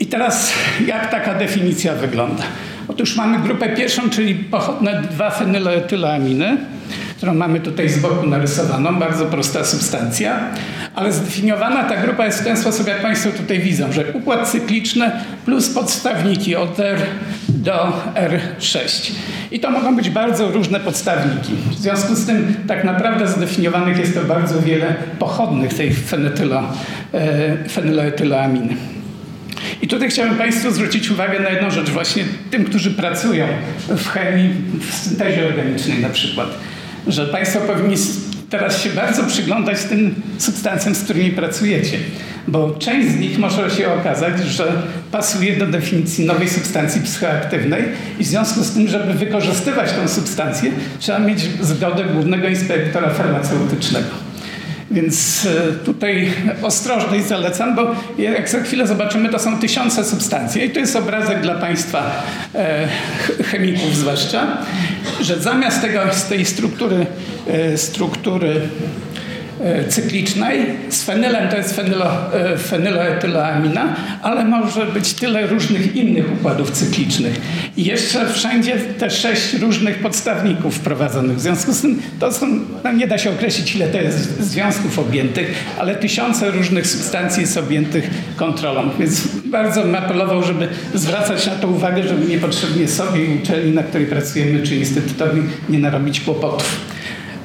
I 0.00 0.06
teraz 0.06 0.52
jak 0.86 1.10
taka 1.10 1.34
definicja 1.34 1.94
wygląda? 1.94 2.42
Otóż 2.88 3.16
mamy 3.16 3.38
grupę 3.38 3.68
pierwszą, 3.68 4.10
czyli 4.10 4.34
pochodne 4.34 5.02
2-fenyloetyloaminy, 5.18 6.56
którą 7.16 7.34
mamy 7.34 7.60
tutaj 7.60 7.88
z 7.88 7.98
boku 7.98 8.26
narysowaną, 8.26 8.98
bardzo 8.98 9.26
prosta 9.26 9.64
substancja, 9.64 10.40
ale 10.94 11.12
zdefiniowana 11.12 11.84
ta 11.84 11.96
grupa 11.96 12.26
jest 12.26 12.40
w 12.40 12.44
ten 12.44 12.56
sposób, 12.56 12.88
jak 12.88 13.02
Państwo 13.02 13.30
tutaj 13.30 13.58
widzą, 13.60 13.92
że 13.92 14.12
układ 14.12 14.48
cykliczny 14.50 15.10
plus 15.44 15.68
podstawniki 15.68 16.56
od 16.56 16.80
R 16.80 16.98
do 17.48 17.92
R6. 18.14 19.12
I 19.50 19.60
to 19.60 19.70
mogą 19.70 19.96
być 19.96 20.10
bardzo 20.10 20.50
różne 20.50 20.80
podstawniki. 20.80 21.52
W 21.70 21.74
związku 21.74 22.14
z 22.14 22.26
tym 22.26 22.54
tak 22.68 22.84
naprawdę 22.84 23.28
zdefiniowanych 23.28 23.98
jest 23.98 24.14
to 24.14 24.24
bardzo 24.24 24.62
wiele 24.62 24.94
pochodnych 25.18 25.74
tej 25.74 25.94
fenetylo, 25.94 26.62
e, 27.14 27.68
fenyloetyloaminy. 27.68 28.76
I 29.82 29.88
tutaj 29.88 30.10
chciałbym 30.10 30.36
Państwu 30.36 30.70
zwrócić 30.70 31.10
uwagę 31.10 31.40
na 31.40 31.50
jedną 31.50 31.70
rzecz, 31.70 31.90
właśnie 31.90 32.24
tym, 32.50 32.64
którzy 32.64 32.90
pracują 32.90 33.46
w 33.88 34.08
chemii, 34.08 34.50
w 34.80 34.94
syntezie 34.94 35.46
organicznej 35.46 35.98
na 35.98 36.08
przykład, 36.08 36.48
że 37.06 37.26
Państwo 37.26 37.60
powinni 37.60 37.96
teraz 38.50 38.82
się 38.82 38.90
bardzo 38.90 39.24
przyglądać 39.24 39.84
tym 39.84 40.14
substancjom, 40.38 40.94
z 40.94 41.04
którymi 41.04 41.30
pracujecie, 41.30 41.98
bo 42.48 42.70
część 42.70 43.08
z 43.08 43.16
nich 43.16 43.38
może 43.38 43.70
się 43.70 43.92
okazać, 43.92 44.40
że 44.40 44.72
pasuje 45.12 45.56
do 45.56 45.66
definicji 45.66 46.26
nowej 46.26 46.48
substancji 46.48 47.00
psychoaktywnej 47.00 47.84
i 48.18 48.24
w 48.24 48.26
związku 48.26 48.64
z 48.64 48.70
tym, 48.70 48.88
żeby 48.88 49.14
wykorzystywać 49.14 49.92
tę 49.92 50.08
substancję, 50.08 50.70
trzeba 50.98 51.18
mieć 51.18 51.40
zgodę 51.60 52.04
głównego 52.04 52.48
inspektora 52.48 53.10
farmaceutycznego. 53.10 54.31
Więc 54.92 55.46
e, 55.46 55.72
tutaj 55.84 56.32
ostrożność 56.62 57.26
zalecam, 57.26 57.76
bo 57.76 57.94
jak 58.18 58.48
za 58.48 58.60
chwilę 58.60 58.86
zobaczymy, 58.86 59.28
to 59.28 59.38
są 59.38 59.58
tysiące 59.58 60.04
substancji. 60.04 60.64
I 60.64 60.70
to 60.70 60.80
jest 60.80 60.96
obrazek 60.96 61.40
dla 61.40 61.54
Państwa 61.54 62.22
e, 62.54 62.88
chemików 63.44 63.96
zwłaszcza, 63.96 64.58
że 65.20 65.40
zamiast 65.40 65.80
tego, 65.80 66.00
z 66.12 66.24
tej 66.24 66.44
struktury, 66.44 67.06
e, 67.48 67.78
struktury 67.78 68.60
cyklicznej. 69.88 70.66
Z 70.88 71.04
fenylem 71.04 71.48
to 71.48 71.56
jest 71.56 71.76
fenylo, 71.76 72.06
e, 72.34 72.58
ale 74.22 74.44
może 74.44 74.86
być 74.86 75.14
tyle 75.14 75.46
różnych 75.46 75.96
innych 75.96 76.32
układów 76.32 76.70
cyklicznych. 76.70 77.40
I 77.76 77.84
jeszcze 77.84 78.28
wszędzie 78.28 78.76
te 78.98 79.10
sześć 79.10 79.54
różnych 79.54 79.98
podstawników 79.98 80.74
wprowadzonych. 80.74 81.36
W 81.36 81.40
związku 81.40 81.72
z 81.72 81.80
tym 81.80 82.02
to 82.20 82.32
są, 82.32 82.46
no 82.84 82.92
nie 82.92 83.06
da 83.06 83.18
się 83.18 83.30
określić 83.30 83.76
ile 83.76 83.88
to 83.88 84.00
jest 84.00 84.40
związków 84.40 84.98
objętych, 84.98 85.54
ale 85.78 85.94
tysiące 85.94 86.50
różnych 86.50 86.86
substancji 86.86 87.40
jest 87.40 87.56
objętych 87.56 88.10
kontrolą. 88.36 88.90
Więc 88.98 89.28
bardzo 89.44 89.82
bym 89.82 89.94
apelował, 89.94 90.42
żeby 90.42 90.68
zwracać 90.94 91.46
na 91.46 91.52
to 91.52 91.68
uwagę, 91.68 92.02
żeby 92.02 92.26
niepotrzebnie 92.26 92.88
sobie 92.88 93.24
i 93.24 93.38
uczelni, 93.38 93.72
na 93.72 93.82
której 93.82 94.06
pracujemy, 94.06 94.62
czy 94.62 94.76
instytutowi 94.76 95.42
nie 95.68 95.78
narobić 95.78 96.20
kłopotów. 96.20 96.80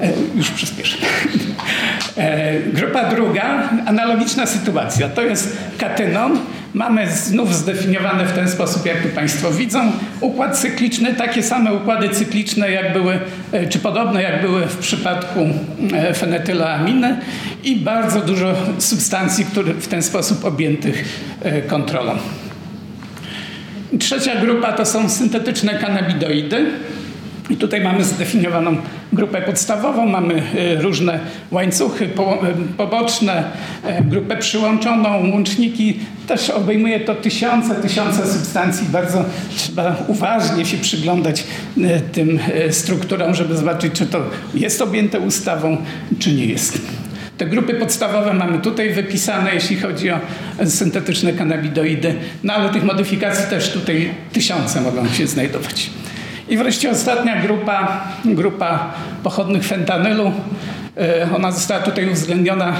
E, 0.00 0.12
już 0.36 0.50
przyspieszę. 0.50 0.96
E, 2.18 2.60
grupa 2.72 3.10
druga, 3.10 3.68
analogiczna 3.86 4.46
sytuacja. 4.46 5.08
To 5.08 5.22
jest 5.22 5.56
katynon. 5.78 6.38
Mamy 6.74 7.10
znów 7.10 7.54
zdefiniowane 7.54 8.26
w 8.26 8.32
ten 8.32 8.48
sposób, 8.48 8.86
jak 8.86 9.02
tu 9.02 9.08
Państwo 9.08 9.50
widzą, 9.50 9.92
układ 10.20 10.58
cykliczny, 10.58 11.14
takie 11.14 11.42
same 11.42 11.74
układy 11.74 12.08
cykliczne, 12.08 12.70
jak 12.70 12.92
były, 12.92 13.18
e, 13.52 13.66
czy 13.66 13.78
podobne, 13.78 14.22
jak 14.22 14.40
były 14.40 14.66
w 14.66 14.76
przypadku 14.76 15.40
fenetylaminy 16.14 17.20
i 17.64 17.76
bardzo 17.76 18.20
dużo 18.20 18.54
substancji, 18.78 19.44
które 19.44 19.74
w 19.74 19.88
ten 19.88 20.02
sposób 20.02 20.44
objętych 20.44 21.04
kontrolą. 21.66 22.12
Trzecia 23.98 24.36
grupa 24.40 24.72
to 24.72 24.86
są 24.86 25.08
syntetyczne 25.08 25.74
kanabidoidy. 25.74 26.66
I 27.50 27.56
tutaj 27.56 27.80
mamy 27.80 28.04
zdefiniowaną 28.04 28.76
grupę 29.12 29.42
podstawową, 29.42 30.06
mamy 30.06 30.34
e, 30.34 30.82
różne 30.82 31.20
łańcuchy 31.50 32.04
e, 32.04 32.08
poboczne, 32.76 33.44
e, 33.84 34.02
grupę 34.02 34.36
przyłączoną, 34.36 35.30
łączniki. 35.30 36.00
Też 36.26 36.50
obejmuje 36.50 37.00
to 37.00 37.14
tysiące, 37.14 37.74
tysiące 37.74 38.32
substancji. 38.32 38.86
Bardzo 38.92 39.24
trzeba 39.56 39.96
uważnie 40.08 40.64
się 40.64 40.76
przyglądać 40.76 41.44
tym 42.12 42.38
strukturom, 42.70 43.34
żeby 43.34 43.56
zobaczyć, 43.56 43.92
czy 43.92 44.06
to 44.06 44.22
jest 44.54 44.82
objęte 44.82 45.20
ustawą, 45.20 45.76
czy 46.18 46.32
nie 46.32 46.46
jest. 46.46 46.78
Te 47.38 47.46
grupy 47.46 47.74
podstawowe 47.74 48.34
mamy 48.34 48.58
tutaj 48.58 48.92
wypisane, 48.92 49.54
jeśli 49.54 49.76
chodzi 49.76 50.10
o 50.10 50.18
syntetyczne 50.64 51.32
kanabidoidy, 51.32 52.14
no 52.44 52.54
ale 52.54 52.72
tych 52.72 52.84
modyfikacji 52.84 53.44
też 53.50 53.72
tutaj 53.72 54.10
tysiące 54.32 54.80
mogą 54.80 55.08
się 55.08 55.26
znajdować. 55.26 55.90
I 56.48 56.56
wreszcie 56.56 56.90
ostatnia 56.90 57.42
grupa, 57.42 58.04
grupa 58.24 58.94
pochodnych 59.22 59.64
fentanylu. 59.64 60.32
E, 60.96 61.28
ona 61.36 61.52
została 61.52 61.80
tutaj 61.80 62.10
uwzględniona 62.10 62.72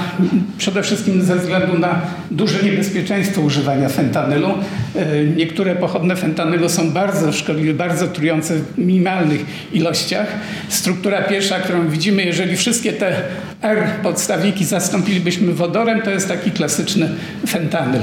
przede 0.57 0.83
wszystkim 0.83 1.21
ze 1.21 1.35
względu 1.35 1.79
na 1.79 2.01
duże 2.31 2.63
niebezpieczeństwo 2.63 3.41
używania 3.41 3.89
fentanylu. 3.89 4.47
E, 4.95 5.23
niektóre 5.23 5.75
pochodne 5.75 6.15
fentanylu 6.15 6.69
są 6.69 6.91
bardzo 6.91 7.31
szkodliwe, 7.31 7.73
bardzo 7.73 8.07
trujące 8.07 8.55
w 8.55 8.77
minimalnych 8.77 9.45
ilościach. 9.73 10.27
Struktura 10.69 11.21
pierwsza, 11.21 11.59
którą 11.59 11.89
widzimy, 11.89 12.23
jeżeli 12.23 12.57
wszystkie 12.57 12.93
te 12.93 13.15
R 13.61 13.87
podstawiki 14.03 14.65
zastąpilibyśmy 14.65 15.53
wodorem, 15.53 16.01
to 16.01 16.11
jest 16.11 16.27
taki 16.27 16.51
klasyczny 16.51 17.09
fentanyl, 17.47 18.01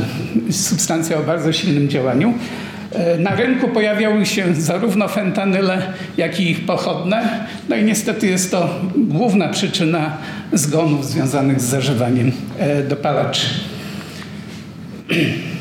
substancja 0.51 1.19
o 1.19 1.23
bardzo 1.23 1.53
silnym 1.53 1.89
działaniu. 1.89 2.35
E, 2.93 3.19
na 3.19 3.35
rynku 3.35 3.69
pojawiały 3.69 4.27
się 4.27 4.55
zarówno 4.55 5.09
fentanyle, 5.09 5.83
jak 6.17 6.41
i 6.41 6.51
ich 6.51 6.67
pochodne. 6.67 7.47
No 7.69 7.77
i 7.77 7.85
niestety 7.85 8.27
jest 8.27 8.51
to 8.51 8.81
główna 8.97 9.49
przyczyna 9.49 10.19
zgonów 10.53 11.07
związanych 11.07 11.61
z 11.61 11.65
zażywaniem 11.65 12.33
e, 12.59 12.83
dopalaczy. 12.83 13.47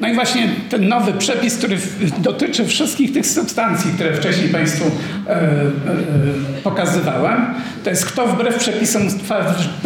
No 0.00 0.08
i 0.08 0.14
właśnie 0.14 0.48
ten 0.70 0.88
nowy 0.88 1.12
przepis, 1.12 1.58
który 1.58 1.78
dotyczy 2.18 2.64
wszystkich 2.64 3.12
tych 3.12 3.26
substancji, 3.26 3.90
które 3.90 4.12
wcześniej 4.12 4.48
Państwu 4.48 4.84
e, 5.26 5.30
e, 5.30 5.70
pokazywałem, 6.64 7.46
to 7.84 7.90
jest 7.90 8.06
kto 8.06 8.26
wbrew 8.26 8.58
przepisom 8.58 9.02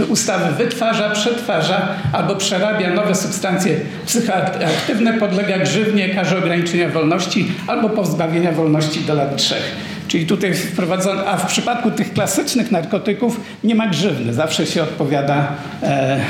ustawy 0.09 0.65
wytwarza, 0.65 1.11
przetwarza 1.11 1.89
albo 2.13 2.37
przerabia 2.37 2.95
nowe 2.95 3.15
substancje 3.15 3.77
psychoaktywne, 4.07 5.13
podlega 5.13 5.59
grzywnie, 5.59 6.15
karze 6.15 6.39
ograniczenia 6.39 6.89
wolności 6.89 7.53
albo 7.67 7.89
pozbawienia 7.89 8.53
wolności 8.53 9.01
do 9.01 9.15
lat 9.15 9.37
trzech. 9.37 9.92
Czyli 10.09 10.27
tutaj 10.27 10.55
wprowadzono, 10.55 11.27
a 11.27 11.37
w 11.37 11.47
przypadku 11.47 11.91
tych 11.91 12.13
klasycznych 12.13 12.71
narkotyków 12.71 13.41
nie 13.65 13.75
ma 13.75 13.87
grzywny. 13.87 14.35
Zawsze 14.35 14.67
się 14.67 14.83
odpowiada, 14.83 15.49
e, 15.83 16.21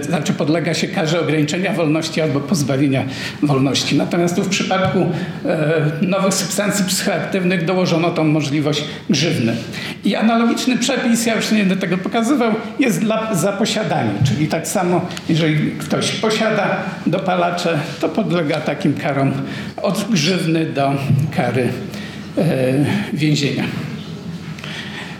e, 0.00 0.04
znaczy 0.04 0.32
podlega 0.32 0.74
się 0.74 0.88
karze 0.88 1.20
ograniczenia 1.20 1.72
wolności 1.72 2.20
albo 2.20 2.40
pozbawienia 2.40 3.04
wolności. 3.42 3.96
Natomiast 3.96 4.36
tu 4.36 4.42
w 4.42 4.48
przypadku 4.48 4.98
e, 5.44 5.90
nowych 6.02 6.34
substancji 6.34 6.84
psychoaktywnych 6.84 7.64
dołożono 7.64 8.10
tą 8.10 8.24
możliwość 8.24 8.84
grzywny. 9.10 9.56
I 10.04 10.14
analogiczny 10.14 10.78
przepis, 10.78 11.26
ja 11.26 11.34
już 11.34 11.50
nie 11.50 11.58
będę 11.58 11.76
tego 11.76 11.98
pokazywał, 11.98 12.54
jest 12.78 13.00
dla, 13.00 13.34
za 13.34 13.52
posiadanie. 13.52 14.10
Czyli 14.24 14.48
tak 14.48 14.68
samo, 14.68 15.00
jeżeli 15.28 15.70
ktoś 15.70 16.12
posiada 16.12 16.76
dopalacze, 17.06 17.78
to 18.00 18.08
podlega 18.08 18.60
takim 18.60 18.94
karom 18.94 19.32
od 19.82 20.04
grzywny 20.10 20.66
do 20.66 20.92
kary 21.36 21.68
więzienia. 23.12 23.64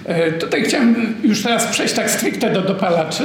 E, 0.06 0.32
tutaj 0.32 0.62
chciałem 0.62 1.14
już 1.22 1.42
teraz 1.42 1.66
przejść 1.66 1.94
tak 1.94 2.10
stricte 2.10 2.50
do 2.50 2.62
dopalaczy 2.62 3.24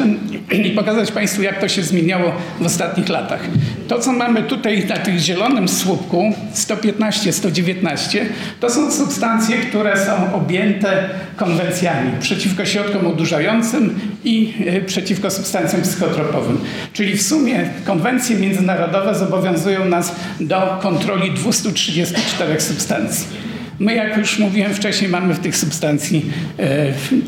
i 0.52 0.72
pokazać 0.72 1.12
Państwu, 1.12 1.42
jak 1.42 1.62
to 1.62 1.68
się 1.68 1.84
zmieniało 1.84 2.32
w 2.60 2.66
ostatnich 2.66 3.10
latach. 3.10 3.42
To, 3.88 4.00
co 4.00 4.14
mamy 4.14 4.44
tutaj 4.44 4.86
na 4.86 4.98
tym 4.98 5.20
zielonym 5.20 5.68
słupku 5.70 6.34
115-119, 6.56 8.20
to 8.60 8.70
są 8.70 8.92
substancje, 8.92 9.58
które 9.58 10.06
są 10.06 10.34
objęte 10.34 11.10
konwencjami 11.36 12.12
przeciwko 12.20 12.66
środkom 12.66 13.08
odurzającym 13.08 14.00
i 14.24 14.54
e, 14.68 14.82
przeciwko 14.82 15.32
substancjom 15.32 15.82
psychotropowym. 15.82 16.58
Czyli 16.94 17.18
w 17.18 17.22
sumie 17.22 17.70
konwencje 17.86 18.36
międzynarodowe 18.36 19.16
zobowiązują 19.16 19.86
nas 19.86 20.16
do 20.40 20.80
kontroli 20.82 21.32
234 21.32 22.62
substancji. 22.62 23.51
My, 23.82 23.96
jak 23.96 24.18
już 24.18 24.40
mówiłem 24.40 24.74
wcześniej, 24.74 25.10
mamy 25.10 25.34
w 25.34 25.40
tych 25.40 25.58
substancji 25.58 26.32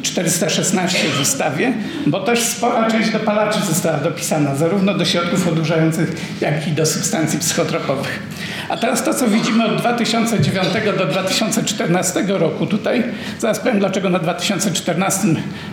416 0.01 0.97
e, 0.97 1.11
w 1.11 1.21
ustawie, 1.21 1.73
bo 2.07 2.19
też 2.19 2.39
spora 2.39 2.91
część 2.91 3.09
dopalaczy 3.09 3.59
została 3.59 3.97
dopisana, 3.97 4.55
zarówno 4.55 4.93
do 4.93 5.05
środków 5.05 5.47
odurzających, 5.47 6.15
jak 6.41 6.67
i 6.67 6.71
do 6.71 6.85
substancji 6.85 7.39
psychotropowych. 7.39 8.19
A 8.69 8.77
teraz 8.77 9.03
to, 9.03 9.13
co 9.13 9.27
widzimy 9.27 9.65
od 9.65 9.77
2009 9.77 10.67
do 10.97 11.05
2014 11.05 12.23
roku 12.27 12.65
tutaj, 12.65 13.03
zaraz 13.39 13.59
powiem, 13.59 13.79
dlaczego 13.79 14.09
na 14.09 14.19
2014 14.19 15.27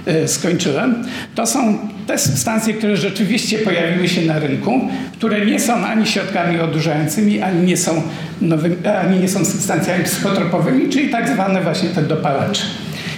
e, 0.06 0.28
skończyłem, 0.28 1.04
to 1.34 1.46
są 1.46 1.78
te 2.06 2.18
substancje, 2.18 2.74
które 2.74 2.96
rzeczywiście 2.96 3.58
pojawiły 3.58 4.08
się 4.08 4.22
na 4.22 4.38
rynku, 4.38 4.80
które 5.12 5.46
nie 5.46 5.60
są 5.60 5.74
ani 5.86 6.06
środkami 6.06 6.60
odurzającymi, 6.60 7.42
ani 7.42 7.66
nie 7.66 7.76
są, 7.76 8.02
nowymi, 8.40 8.76
ani 9.02 9.20
nie 9.20 9.28
są 9.28 9.44
substancjami 9.44 10.04
psychotropowymi, 10.04 10.69
czyli 10.90 11.08
tak 11.08 11.28
zwane 11.28 11.62
właśnie 11.62 11.88
te 11.88 12.02
dopalacze. 12.02 12.62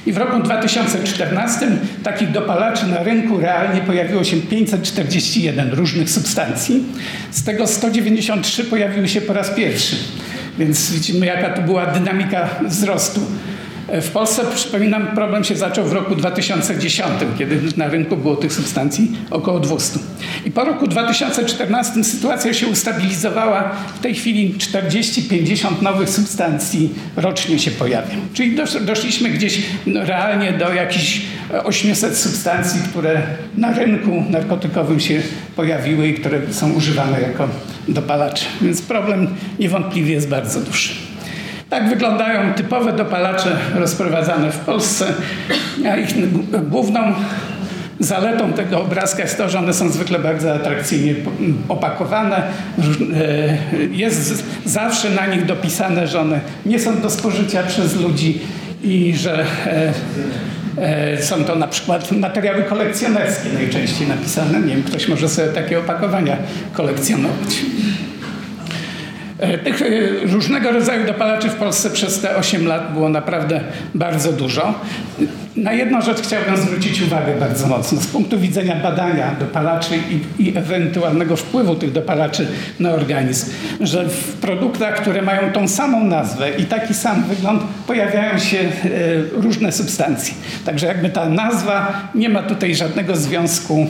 I 0.06 0.12
w 0.12 0.16
roku 0.16 0.42
2014 0.42 1.66
takich 2.02 2.30
dopalaczy 2.30 2.86
na 2.86 3.02
rynku 3.02 3.40
realnie 3.40 3.80
pojawiło 3.80 4.24
się 4.24 4.36
541 4.36 5.72
różnych 5.72 6.10
substancji. 6.10 6.84
Z 7.30 7.44
tego 7.44 7.66
193 7.66 8.64
pojawiły 8.64 9.08
się 9.08 9.20
po 9.20 9.32
raz 9.32 9.50
pierwszy. 9.50 9.96
Więc 10.58 10.92
widzimy, 10.92 11.26
jaka 11.26 11.50
to 11.50 11.62
była 11.62 11.86
dynamika 11.86 12.48
wzrostu. 12.66 13.20
W 13.88 14.10
Polsce, 14.10 14.42
przypominam, 14.54 15.06
problem 15.06 15.44
się 15.44 15.56
zaczął 15.56 15.84
w 15.84 15.92
roku 15.92 16.16
2010, 16.16 17.08
kiedy 17.38 17.60
na 17.76 17.88
rynku 17.88 18.16
było 18.16 18.36
tych 18.36 18.52
substancji 18.52 19.12
około 19.30 19.60
200. 19.60 19.98
I 20.46 20.50
po 20.50 20.64
roku 20.64 20.86
2014 20.86 22.04
sytuacja 22.04 22.54
się 22.54 22.66
ustabilizowała. 22.66 23.70
W 23.96 24.00
tej 24.00 24.14
chwili 24.14 24.54
40-50 24.54 25.82
nowych 25.82 26.10
substancji 26.10 26.94
rocznie 27.16 27.58
się 27.58 27.70
pojawia. 27.70 28.14
Czyli 28.34 28.56
doszliśmy 28.80 29.28
gdzieś 29.28 29.62
no, 29.86 30.04
realnie 30.04 30.52
do 30.52 30.74
jakichś 30.74 31.20
800 31.64 32.16
substancji, 32.16 32.80
które 32.90 33.22
na 33.56 33.72
rynku 33.72 34.24
narkotykowym 34.30 35.00
się 35.00 35.22
pojawiły 35.56 36.08
i 36.08 36.14
które 36.14 36.40
są 36.50 36.72
używane 36.72 37.20
jako 37.20 37.48
dopalacze. 37.88 38.44
Więc 38.62 38.82
problem 38.82 39.28
niewątpliwie 39.58 40.12
jest 40.12 40.28
bardzo 40.28 40.60
duży. 40.60 41.11
Tak 41.72 41.88
wyglądają 41.88 42.54
typowe 42.54 42.92
dopalacze 42.92 43.56
rozprowadzane 43.74 44.52
w 44.52 44.58
Polsce, 44.58 45.06
a 45.90 45.96
ich 45.96 46.08
główną 46.68 47.00
zaletą 48.00 48.52
tego 48.52 48.82
obrazka 48.82 49.22
jest 49.22 49.38
to, 49.38 49.48
że 49.48 49.58
one 49.58 49.72
są 49.72 49.88
zwykle 49.88 50.18
bardzo 50.18 50.54
atrakcyjnie 50.54 51.14
opakowane. 51.68 52.36
E, 52.36 52.46
jest 53.90 54.44
zawsze 54.64 55.10
na 55.10 55.26
nich 55.26 55.46
dopisane, 55.46 56.06
że 56.06 56.20
one 56.20 56.40
nie 56.66 56.78
są 56.78 57.00
do 57.00 57.10
spożycia 57.10 57.62
przez 57.62 57.96
ludzi 57.96 58.38
i 58.82 59.14
że 59.16 59.44
e, 59.66 59.92
e, 60.78 61.22
są 61.22 61.44
to 61.44 61.54
na 61.54 61.68
przykład 61.68 62.12
materiały 62.12 62.62
kolekcjonerskie 62.62 63.48
najczęściej 63.54 64.08
napisane. 64.08 64.60
Nie 64.60 64.74
wiem, 64.74 64.82
ktoś 64.82 65.08
może 65.08 65.28
sobie 65.28 65.48
takie 65.48 65.78
opakowania 65.78 66.36
kolekcjonować. 66.72 67.62
E, 69.42 69.58
tych 69.58 69.82
e, 69.82 69.86
różnego 70.26 70.72
rodzaju 70.72 71.06
dopalaczy 71.06 71.48
w 71.48 71.54
Polsce 71.54 71.90
przez 71.90 72.20
te 72.20 72.36
8 72.36 72.66
lat 72.66 72.92
było 72.92 73.08
naprawdę 73.08 73.60
bardzo 73.94 74.32
dużo. 74.32 74.74
Na 75.56 75.72
jedną 75.72 76.02
rzecz 76.02 76.22
chciałbym 76.22 76.56
zwrócić 76.56 77.02
uwagę 77.02 77.34
bardzo 77.40 77.66
mocno. 77.66 78.00
Z 78.00 78.06
punktu 78.06 78.38
widzenia 78.38 78.76
badania 78.76 79.34
dopalaczy 79.40 79.94
i, 79.96 80.42
i, 80.42 80.58
ewentualnego 80.58 81.36
wpływu 81.36 81.74
tych 81.74 81.92
dopalaczy 81.92 82.46
na 82.80 82.90
organizm, 82.90 83.50
że 83.80 84.08
w 84.08 84.32
produktach, 84.32 85.00
które 85.00 85.22
mają 85.22 85.52
tą 85.52 85.68
samą 85.68 86.04
nazwę 86.04 86.50
i 86.58 86.64
taki 86.64 86.94
sam 86.94 87.24
wygląd, 87.24 87.62
pojawiają 87.86 88.38
się 88.38 88.58
e, 88.58 88.68
różne 89.32 89.72
substancje. 89.72 90.34
Także 90.64 90.86
jakby 90.86 91.10
ta 91.10 91.28
nazwa 91.28 91.92
nie 92.14 92.28
ma 92.28 92.42
tutaj 92.42 92.74
żadnego 92.74 93.16
związku 93.16 93.86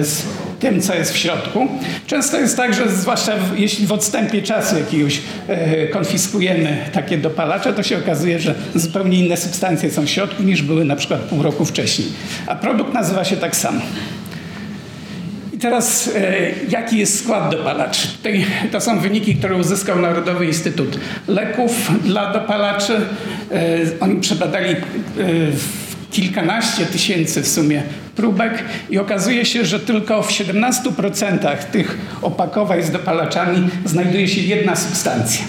z 0.00 0.22
tym, 0.64 0.80
co 0.80 0.94
jest 0.94 1.12
w 1.12 1.16
środku. 1.16 1.68
Często 2.06 2.40
jest 2.40 2.56
tak, 2.56 2.74
że 2.74 2.88
zwłaszcza 2.90 3.36
w, 3.36 3.58
jeśli 3.58 3.86
w 3.86 3.92
odstępie 3.92 4.42
czasu 4.42 4.78
jakiegoś 4.78 5.20
e, 5.48 5.88
konfiskujemy 5.88 6.76
takie 6.92 7.18
dopalacze, 7.18 7.72
to 7.72 7.82
się 7.82 7.98
okazuje, 7.98 8.40
że 8.40 8.54
zupełnie 8.74 9.18
inne 9.24 9.36
substancje 9.36 9.90
są 9.90 10.06
w 10.06 10.10
środku 10.10 10.42
niż 10.42 10.62
były 10.62 10.84
na 10.84 10.96
przykład 10.96 11.20
pół 11.20 11.42
roku 11.42 11.64
wcześniej. 11.64 12.08
A 12.46 12.54
produkt 12.54 12.94
nazywa 12.94 13.24
się 13.24 13.36
tak 13.36 13.56
samo. 13.56 13.80
I 15.52 15.58
teraz 15.58 16.10
e, 16.16 16.32
jaki 16.68 16.98
jest 16.98 17.24
skład 17.24 17.50
dopalaczy? 17.50 18.08
Tutaj, 18.16 18.44
to 18.72 18.80
są 18.80 19.00
wyniki, 19.00 19.34
które 19.34 19.56
uzyskał 19.56 19.98
Narodowy 19.98 20.46
Instytut 20.46 20.98
Leków 21.28 21.90
dla 22.04 22.32
dopalaczy. 22.32 22.96
E, 23.52 23.78
oni 24.00 24.20
przebadali 24.20 24.70
e, 24.70 24.76
kilkanaście 26.10 26.86
tysięcy 26.86 27.42
w 27.42 27.48
sumie 27.48 27.82
próbek 28.16 28.64
i 28.90 28.98
okazuje 28.98 29.44
się, 29.44 29.64
że 29.64 29.80
tylko 29.80 30.22
w 30.22 30.30
17% 30.30 31.56
tych 31.56 31.98
opakowań 32.22 32.82
z 32.82 32.90
dopalaczami 32.90 33.68
znajduje 33.84 34.28
się 34.28 34.40
jedna 34.40 34.76
substancja. 34.76 35.44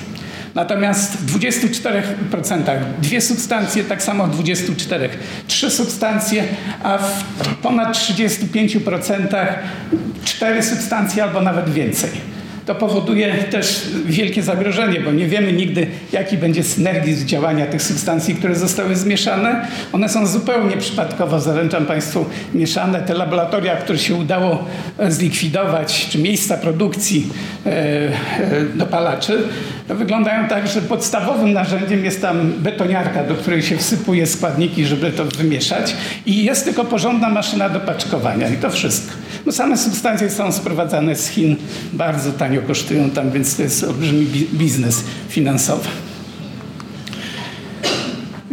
Natomiast 0.55 1.17
w 1.17 1.39
24% 1.39 2.79
dwie 3.01 3.21
substancje, 3.21 3.83
tak 3.83 4.03
samo 4.03 4.27
w 4.27 4.43
24% 4.43 5.09
trzy 5.47 5.71
substancje, 5.71 6.43
a 6.83 6.97
w 6.97 7.23
ponad 7.61 7.97
35% 7.97 9.45
cztery 10.25 10.63
substancje 10.63 11.23
albo 11.23 11.41
nawet 11.41 11.69
więcej 11.69 12.34
to 12.65 12.75
powoduje 12.75 13.33
też 13.33 13.81
wielkie 14.05 14.43
zagrożenie, 14.43 14.99
bo 14.99 15.11
nie 15.11 15.27
wiemy 15.27 15.53
nigdy, 15.53 15.87
jaki 16.11 16.37
będzie 16.37 16.63
synergizm 16.63 17.27
działania 17.27 17.65
tych 17.65 17.81
substancji, 17.81 18.35
które 18.35 18.55
zostały 18.55 18.95
zmieszane. 18.95 19.67
One 19.93 20.09
są 20.09 20.27
zupełnie 20.27 20.77
przypadkowo, 20.77 21.39
zaręczam 21.39 21.85
Państwu, 21.85 22.25
mieszane. 22.53 23.01
Te 23.01 23.13
laboratoria, 23.13 23.75
które 23.75 23.97
się 23.97 24.15
udało 24.15 24.65
zlikwidować, 25.09 26.07
czy 26.09 26.17
miejsca 26.17 26.57
produkcji 26.57 27.27
e, 27.65 28.09
dopalaczy, 29.87 29.99
wyglądają 30.05 30.47
tak, 30.47 30.67
że 30.67 30.81
podstawowym 30.81 31.53
narzędziem 31.53 32.05
jest 32.05 32.21
tam 32.21 32.53
betoniarka, 32.57 33.23
do 33.23 33.35
której 33.35 33.61
się 33.61 33.77
wsypuje 33.77 34.27
składniki, 34.27 34.85
żeby 34.85 35.11
to 35.11 35.25
wymieszać 35.25 35.95
i 36.25 36.43
jest 36.43 36.65
tylko 36.65 36.85
porządna 36.85 37.29
maszyna 37.29 37.69
do 37.69 37.79
paczkowania 37.79 38.49
i 38.49 38.57
to 38.57 38.69
wszystko. 38.69 39.13
No 39.45 39.51
same 39.51 39.77
substancje 39.77 40.29
są 40.29 40.51
sprowadzane 40.51 41.15
z 41.15 41.27
Chin, 41.27 41.55
bardzo 41.93 42.31
tanio 42.31 42.61
kosztują 42.61 43.09
tam, 43.09 43.31
więc 43.31 43.55
to 43.55 43.63
jest 43.63 43.83
olbrzymi 43.83 44.25
biznes 44.53 45.03
finansowy. 45.29 45.89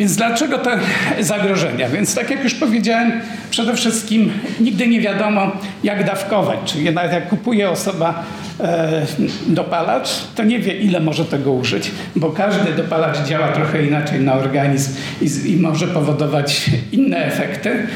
Więc 0.02 0.16
dlaczego 0.16 0.58
te 0.58 0.78
zagrożenia? 1.20 1.88
Więc 1.88 2.14
tak 2.14 2.30
jak 2.30 2.44
już 2.44 2.54
powiedziałem, 2.54 3.12
przede 3.50 3.74
wszystkim 3.74 4.32
nigdy 4.60 4.86
nie 4.86 5.00
wiadomo, 5.00 5.52
jak 5.84 6.04
dawkować. 6.04 6.58
Czyli 6.64 6.90
nawet 6.90 7.12
jak 7.12 7.28
kupuje 7.28 7.70
osoba 7.70 8.24
e, 8.60 9.06
dopalacz, 9.46 10.08
to 10.34 10.44
nie 10.44 10.58
wie, 10.58 10.74
ile 10.74 11.00
może 11.00 11.24
tego 11.24 11.52
użyć, 11.52 11.90
bo 12.16 12.30
każdy 12.30 12.72
dopalacz 12.72 13.18
działa 13.28 13.48
trochę 13.48 13.86
inaczej 13.86 14.20
na 14.20 14.34
organizm 14.34 14.92
i, 15.20 15.52
i 15.52 15.56
może 15.56 15.86
powodować 15.86 16.70
inne 16.92 17.24
efekty. 17.24 17.86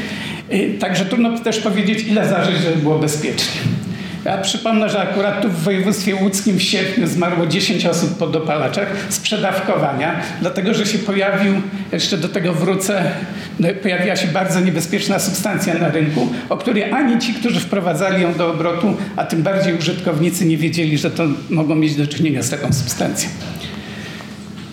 Także 0.81 1.05
trudno 1.05 1.39
też 1.39 1.61
powiedzieć, 1.61 2.05
ile 2.09 2.29
zażyć, 2.29 2.57
żeby 2.57 2.77
było 2.77 2.99
bezpiecznie. 2.99 3.61
Ja 4.27 4.39
przypomnę, 4.39 4.89
że 4.89 5.01
akurat 5.01 5.43
tu 5.43 5.49
w 5.49 5.63
województwie 5.63 6.15
łódzkim 6.15 6.59
w 6.59 6.63
sierpniu 6.63 7.07
zmarło 7.07 7.47
10 7.47 7.87
osób 7.87 8.19
po 8.19 8.27
dopalaczach 8.27 8.89
z 9.09 9.21
przedawkowania, 9.21 10.21
dlatego 10.41 10.75
że 10.75 10.87
się 10.87 10.99
pojawił, 10.99 11.55
jeszcze 11.93 12.19
do 12.19 12.29
tego 12.29 12.53
wrócę, 12.53 13.03
no, 13.61 13.69
pojawiła 13.83 14.17
się 14.17 14.27
bardzo 14.27 14.61
niebezpieczna 14.61 15.19
substancja 15.19 15.75
na 15.75 15.89
rynku, 15.89 16.29
o 16.49 16.57
której 16.57 16.93
ani 16.93 17.19
ci, 17.19 17.35
którzy 17.35 17.61
wprowadzali 17.61 18.23
ją 18.23 18.35
do 18.35 18.51
obrotu, 18.51 18.97
a 19.17 19.25
tym 19.25 19.43
bardziej 19.43 19.79
użytkownicy 19.79 20.47
nie 20.47 20.57
wiedzieli, 20.57 20.99
że 20.99 21.11
to 21.11 21.25
mogą 21.51 21.75
mieć 21.75 21.95
do 21.95 22.07
czynienia 22.07 22.43
z 22.43 22.51
taką 22.51 22.73
substancją. 22.73 23.31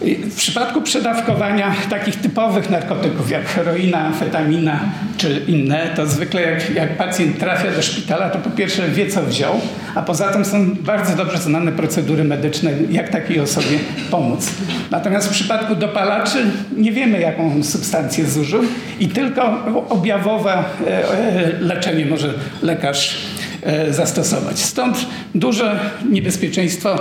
W 0.04 0.36
przypadku 0.36 0.82
przedawkowania 0.82 1.76
takich 1.90 2.16
typowych 2.16 2.70
narkotyków 2.70 3.32
jak 3.32 3.46
heroina, 3.46 4.00
amfetamina 4.00 4.80
czy 5.18 5.42
inne, 5.48 5.90
to 5.96 6.08
zwykle 6.08 6.42
jak, 6.42 6.76
jak 6.76 6.98
pacjent 6.98 7.40
trafia 7.40 7.72
do 7.72 7.82
szpitala, 7.82 8.30
to 8.30 8.40
po 8.40 8.50
pierwsze 8.50 8.90
wie 8.90 9.08
co 9.08 9.24
wziął, 9.24 9.62
a 9.96 10.02
poza 10.02 10.32
tym 10.32 10.46
są 10.46 10.76
bardzo 10.76 11.16
dobrze 11.16 11.38
znane 11.38 11.72
procedury 11.72 12.24
medyczne, 12.24 12.72
jak 12.90 13.10
takiej 13.10 13.40
osobie 13.40 13.80
pomóc. 14.12 14.50
Natomiast 14.92 15.28
w 15.28 15.32
przypadku 15.32 15.76
dopalaczy 15.76 16.46
nie 16.78 16.92
wiemy 16.92 17.20
jaką 17.20 17.64
substancję 17.64 18.26
zużył 18.26 18.64
i 19.00 19.08
tylko 19.08 19.66
objawowe 19.90 20.54
e, 20.54 20.64
e, 20.88 21.52
leczenie 21.60 22.06
może 22.06 22.34
lekarz 22.62 23.18
e, 23.62 23.94
zastosować. 23.94 24.60
Stąd 24.60 25.06
duże 25.36 25.80
niebezpieczeństwo 26.10 27.00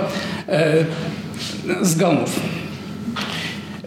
zgonów. 1.81 2.62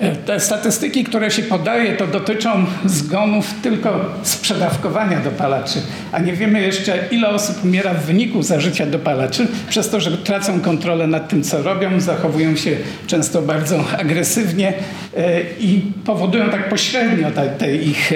E, 0.01 0.17
te 0.17 0.41
statystyki, 0.41 1.05
które 1.05 1.31
się 1.31 1.43
podaje, 1.43 1.97
to 1.97 2.07
dotyczą 2.07 2.67
zgonów 2.85 3.55
tylko 3.63 4.05
z 4.23 4.37
przedawkowania 4.37 5.21
dopalaczy, 5.21 5.79
a 6.13 6.19
nie 6.19 6.33
wiemy 6.33 6.61
jeszcze, 6.61 6.99
ile 7.11 7.29
osób 7.29 7.65
umiera 7.65 7.95
w 7.95 8.05
wyniku 8.05 8.43
zażycia 8.43 8.87
dopalaczy, 8.87 9.47
przez 9.69 9.91
to, 9.91 10.01
że 10.01 10.19
tracą 10.19 10.61
kontrolę 10.61 11.07
nad 11.07 11.29
tym, 11.29 11.43
co 11.43 11.63
robią, 11.63 12.01
zachowują 12.01 12.57
się 12.57 12.77
często 13.07 13.43
bardzo 13.43 13.85
agresywnie 13.99 14.73
e, 15.17 15.41
i 15.61 15.83
powodują 16.05 16.51
tak 16.51 16.69
pośrednio 16.69 17.31
te, 17.31 17.49
te 17.49 17.77
ich 17.77 18.13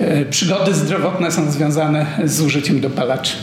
e, 0.00 0.24
przygody 0.24 0.74
zdrowotne 0.74 1.30
są 1.30 1.50
związane 1.50 2.06
z 2.24 2.40
użyciem 2.40 2.80
dopalaczy. 2.80 3.36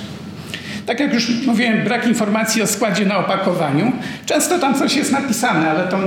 Tak 0.85 0.99
jak 0.99 1.13
już 1.13 1.45
mówiłem, 1.45 1.83
brak 1.83 2.07
informacji 2.07 2.61
o 2.61 2.67
składzie 2.67 3.05
na 3.05 3.17
opakowaniu. 3.17 3.91
Często 4.25 4.59
tam 4.59 4.75
coś 4.75 4.95
jest 4.95 5.11
napisane, 5.11 5.71
ale 5.71 5.87
to 5.87 5.99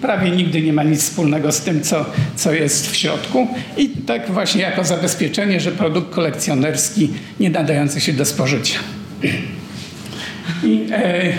prawie 0.00 0.30
nigdy 0.30 0.62
nie 0.62 0.72
ma 0.72 0.82
nic 0.82 1.02
wspólnego 1.02 1.52
z 1.52 1.60
tym, 1.60 1.82
co, 1.82 2.04
co 2.36 2.52
jest 2.52 2.90
w 2.90 2.96
środku. 2.96 3.48
I 3.76 3.88
tak 3.88 4.30
właśnie 4.30 4.62
jako 4.62 4.84
zabezpieczenie, 4.84 5.60
że 5.60 5.72
produkt 5.72 6.14
kolekcjonerski 6.14 7.10
nie 7.40 7.50
nadający 7.50 8.00
się 8.00 8.12
do 8.12 8.24
spożycia. 8.24 8.78
I, 10.64 10.86
e, 10.92 11.32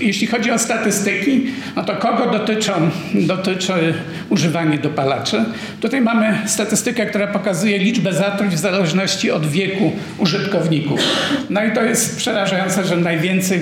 jeśli 0.00 0.26
chodzi 0.26 0.50
o 0.50 0.58
statystyki, 0.58 1.46
no 1.76 1.84
to 1.84 1.96
kogo 1.96 2.30
dotyczą, 2.30 2.72
dotyczy 3.14 3.94
używanie 4.28 4.78
dopalaczy? 4.78 5.44
Tutaj 5.80 6.00
mamy 6.00 6.38
statystykę, 6.46 7.06
która 7.06 7.26
pokazuje 7.26 7.78
liczbę 7.78 8.12
zatruć 8.12 8.54
w 8.54 8.58
zależności 8.58 9.30
od 9.30 9.46
wieku 9.46 9.92
użytkowników. 10.18 11.00
No 11.50 11.64
i 11.64 11.72
to 11.72 11.84
jest 11.84 12.16
przerażające, 12.16 12.84
że 12.84 12.96
najwięcej 12.96 13.60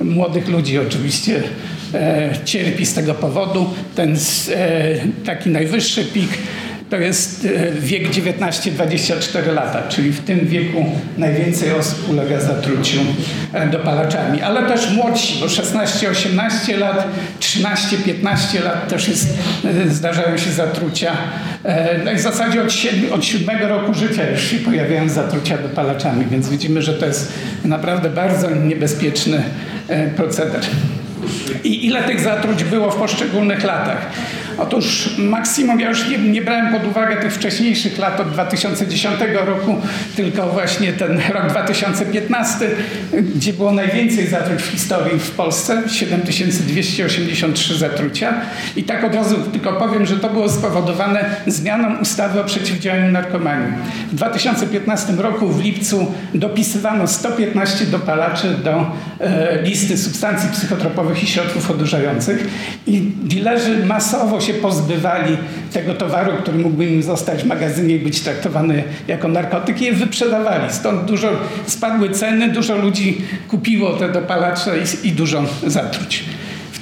młodych 0.00 0.48
ludzi 0.48 0.78
oczywiście 0.78 1.42
e, 1.94 2.30
cierpi 2.44 2.86
z 2.86 2.94
tego 2.94 3.14
powodu. 3.14 3.74
Ten 3.94 4.16
e, 4.16 4.16
taki 5.24 5.50
najwyższy 5.50 6.04
pik 6.04 6.28
to 6.90 6.96
jest 6.96 7.44
e, 7.44 7.72
wiek 7.72 8.10
19-24 8.10 9.54
lata, 9.54 9.82
czyli 9.88 10.12
w 10.12 10.20
tym 10.20 10.46
wieku 10.46 10.84
najwięcej 11.18 11.72
osób 11.72 12.08
ulega 12.10 12.40
zatruciu 12.40 12.98
e, 13.52 13.66
dopalaczami, 13.66 14.42
ale 14.42 14.62
też 14.62 14.90
młodsi, 14.90 15.40
bo 15.40 15.46
16-18 15.46 16.78
lat, 16.78 17.06
13-15 17.40 18.64
lat 18.64 18.88
też 18.88 19.08
jest, 19.08 19.38
e, 19.64 19.88
zdarzają 19.88 20.38
się 20.38 20.50
zatrucia. 20.50 21.12
No 22.04 22.14
w 22.14 22.20
zasadzie 22.20 22.62
od, 22.62 22.72
7, 22.72 23.12
od 23.12 23.24
7 23.24 23.62
roku 23.62 23.94
życia 23.94 24.30
już 24.30 24.50
się 24.50 24.58
pojawiają 24.58 25.08
zatrucia 25.08 25.58
dopalaczami, 25.58 26.24
więc 26.30 26.48
widzimy, 26.48 26.82
że 26.82 26.94
to 26.94 27.06
jest 27.06 27.32
naprawdę 27.64 28.10
bardzo 28.10 28.50
niebezpieczny 28.50 29.42
proceder. 30.16 30.60
I 31.64 31.86
ile 31.86 32.02
tych 32.02 32.20
zatruć 32.20 32.64
było 32.64 32.90
w 32.90 32.96
poszczególnych 32.96 33.64
latach? 33.64 34.10
Otóż 34.58 35.14
maksimum, 35.18 35.80
ja 35.80 35.88
już 35.88 36.08
nie, 36.08 36.18
nie 36.18 36.42
brałem 36.42 36.72
pod 36.72 36.86
uwagę 36.86 37.16
tych 37.16 37.34
wcześniejszych 37.34 37.98
lat 37.98 38.20
od 38.20 38.30
2010 38.30 39.16
roku, 39.46 39.76
tylko 40.16 40.48
właśnie 40.48 40.92
ten 40.92 41.20
rok 41.32 41.46
2015, 41.48 42.70
gdzie 43.34 43.52
było 43.52 43.72
najwięcej 43.72 44.26
zatruć 44.26 44.62
w 44.62 44.66
historii 44.66 45.18
w 45.18 45.30
Polsce, 45.30 45.82
7283 45.88 47.74
zatrucia. 47.74 48.34
I 48.76 48.82
tak 48.82 49.04
od 49.04 49.14
razu 49.14 49.36
tylko 49.52 49.72
powiem, 49.72 50.06
że 50.06 50.16
to 50.16 50.28
było 50.28 50.48
spowodowane 50.48 51.24
zmianą 51.46 51.98
ustawy 52.00 52.40
o 52.40 52.44
przeciwdziałaniu 52.44 53.12
narkomanii. 53.12 53.72
W 54.12 54.14
2015 54.14 55.12
roku 55.12 55.48
w 55.48 55.64
lipcu 55.64 56.14
dopisywano 56.34 57.06
115 57.06 57.86
dopalaczy 57.86 58.48
do 58.64 58.90
e, 59.20 59.62
listy 59.62 59.98
substancji 59.98 60.48
psychotropowych 60.52 61.22
i 61.22 61.26
środków 61.26 61.70
odurzających 61.70 62.48
i 62.86 63.00
dilerzy 63.22 63.86
masowo 63.86 64.40
się 64.46 64.54
pozbywali 64.54 65.36
tego 65.72 65.94
towaru, 65.94 66.32
który 66.42 66.58
mógłby 66.58 66.86
im 66.86 67.02
zostać 67.02 67.42
w 67.42 67.46
magazynie 67.46 67.94
i 67.94 67.98
być 67.98 68.20
traktowany 68.20 68.84
jako 69.08 69.28
narkotyk 69.28 69.82
i 69.82 69.84
je 69.84 69.92
wyprzedawali. 69.92 70.72
Stąd 70.72 71.04
dużo 71.04 71.28
spadły 71.66 72.10
ceny, 72.10 72.48
dużo 72.48 72.76
ludzi 72.76 73.20
kupiło 73.48 73.92
te 73.92 74.12
dopalacze 74.12 74.72
i, 74.78 75.08
i 75.08 75.12
dużo 75.12 75.44
zatruć. 75.66 76.24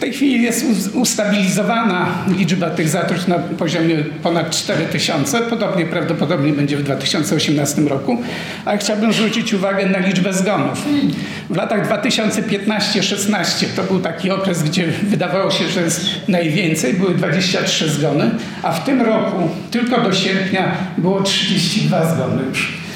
Tej 0.05 0.13
chwili 0.13 0.43
jest 0.43 0.65
ustabilizowana 0.95 2.07
liczba 2.39 2.71
tych 2.71 2.89
zatruć 2.89 3.27
na 3.27 3.39
poziomie 3.39 3.97
ponad 4.23 4.51
4000. 4.51 5.41
Podobnie 5.41 5.87
prawdopodobnie 5.87 6.53
będzie 6.53 6.77
w 6.77 6.83
2018 6.83 7.83
roku. 7.83 8.23
Ale 8.65 8.79
chciałbym 8.79 9.13
zwrócić 9.13 9.55
uwagę 9.55 9.87
na 9.87 9.99
liczbę 9.99 10.33
zgonów. 10.33 10.85
W 11.51 11.57
latach 11.57 11.89
2015-16 11.89 13.67
to 13.77 13.83
był 13.83 14.01
taki 14.01 14.31
okres, 14.31 14.63
gdzie 14.63 14.87
wydawało 14.87 15.51
się, 15.51 15.69
że 15.69 15.83
jest 15.83 16.07
najwięcej. 16.29 16.95
Były 16.95 17.15
23 17.15 17.89
zgony, 17.89 18.31
a 18.63 18.73
w 18.73 18.85
tym 18.85 19.03
roku 19.03 19.49
tylko 19.71 20.01
do 20.01 20.13
sierpnia 20.13 20.77
było 20.99 21.23
32 21.23 22.15
zgony. 22.15 22.43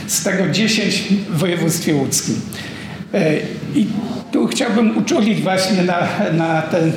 Z 0.07 0.23
tego 0.23 0.49
10 0.49 1.03
w 1.31 1.39
województwie 1.39 1.95
łódzkim. 1.95 2.41
E, 3.15 3.37
I 3.75 3.87
chciałbym 4.59 4.99
uczulić 4.99 5.43
właśnie 5.43 5.83
na, 5.83 6.09
na 6.33 6.63
te 6.63 6.79
e, 6.79 6.91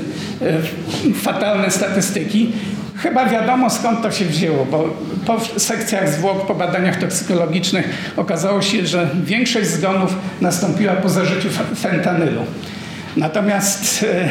fatalne 1.13 1.71
statystyki. 1.71 2.52
Chyba 2.95 3.26
wiadomo 3.26 3.69
skąd 3.69 4.02
to 4.02 4.12
się 4.12 4.26
wzięło, 4.26 4.65
bo 4.65 4.89
po 5.26 5.39
sekcjach 5.60 6.10
zwłok, 6.10 6.47
po 6.47 6.56
badaniach 6.56 7.00
toksykologicznych 7.00 8.13
okazało 8.17 8.62
się, 8.62 8.86
że 8.86 9.10
większość 9.24 9.69
zgonów 9.69 10.15
nastąpiła 10.41 10.93
po 10.93 11.10
zażyciu 11.10 11.50
fentanylu. 11.76 12.41
Natomiast 13.17 14.06
e, 14.10 14.30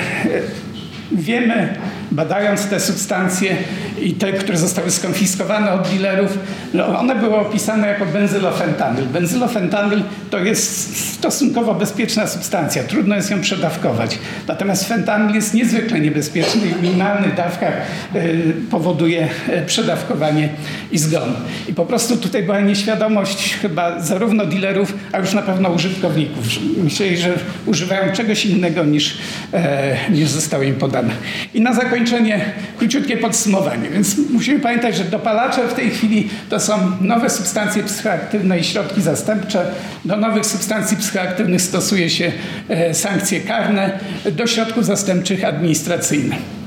wiemy, 1.13 1.75
badając 2.11 2.67
te 2.67 2.81
substancje 2.81 3.57
i 4.03 4.13
te, 4.13 4.33
które 4.33 4.59
zostały 4.59 4.91
skonfiskowane 4.91 5.73
od 5.73 5.89
dealerów, 5.89 6.39
no 6.75 6.99
one 6.99 7.15
były 7.15 7.37
opisane 7.37 7.89
jako 7.89 8.07
benzylofentanyl. 8.07 9.05
Benzylofentanyl 9.05 10.03
to 10.31 10.39
jest 10.39 10.97
stosunkowo 11.15 11.75
bezpieczna 11.75 12.27
substancja, 12.27 12.85
trudno 12.85 13.17
jest 13.17 13.31
ją 13.31 13.41
przedawkować. 13.41 14.19
Natomiast 14.49 14.89
fentanyl 14.89 15.35
jest 15.35 15.55
niezwykle 15.55 16.01
niebezpieczny 16.01 16.67
i 16.67 16.75
w 16.75 16.83
minimalnych 16.83 17.35
dawkach 17.35 17.75
y, 18.15 18.55
powoduje 18.71 19.29
y, 19.49 19.67
przedawkowanie 19.67 20.49
i 20.93 20.99
zgon. 20.99 21.33
I 21.69 21.75
po 21.75 21.87
prostu 21.87 22.17
tutaj 22.17 22.43
była 22.43 22.61
nieświadomość 22.61 23.57
chyba 23.63 24.01
zarówno 24.01 24.47
dealerów, 24.47 24.95
a 25.13 25.19
już 25.19 25.33
na 25.33 25.43
pewno 25.43 25.69
użytkowników. 25.69 26.45
Myśleli, 26.85 27.17
że 27.17 27.33
używają 27.67 28.13
czegoś 28.13 28.47
innego 28.47 28.85
niż, 28.85 29.19
e, 29.53 29.97
niż 30.11 30.29
zostało 30.29 30.63
im 30.63 30.75
podane. 30.75 31.13
I 31.55 31.61
na 31.61 31.75
zakończenie 31.75 32.45
króciutkie 32.79 33.17
podsumowanie. 33.17 33.90
Więc 33.91 34.17
musimy 34.31 34.61
pamiętać, 34.61 34.97
że 34.97 35.05
dopalacze 35.05 35.69
w 35.69 35.75
tej 35.75 35.91
chwili 35.91 36.29
to 36.49 36.61
są 36.61 36.93
nowe 37.01 37.31
substancje 37.31 37.83
psychoaktywne 37.83 38.59
i 38.59 38.65
środki 38.65 39.03
zastępcze. 39.03 39.67
Do 40.05 40.17
nowych 40.17 40.47
substancji 40.47 40.97
psychoaktywnych 40.97 41.63
stosuje 41.63 42.11
się 42.11 42.33
e, 42.69 42.95
sankcje 42.95 43.41
karne, 43.41 43.99
do 44.33 44.47
środków 44.47 44.85
zastępczych 44.85 45.45
administracyjne. 45.45 46.60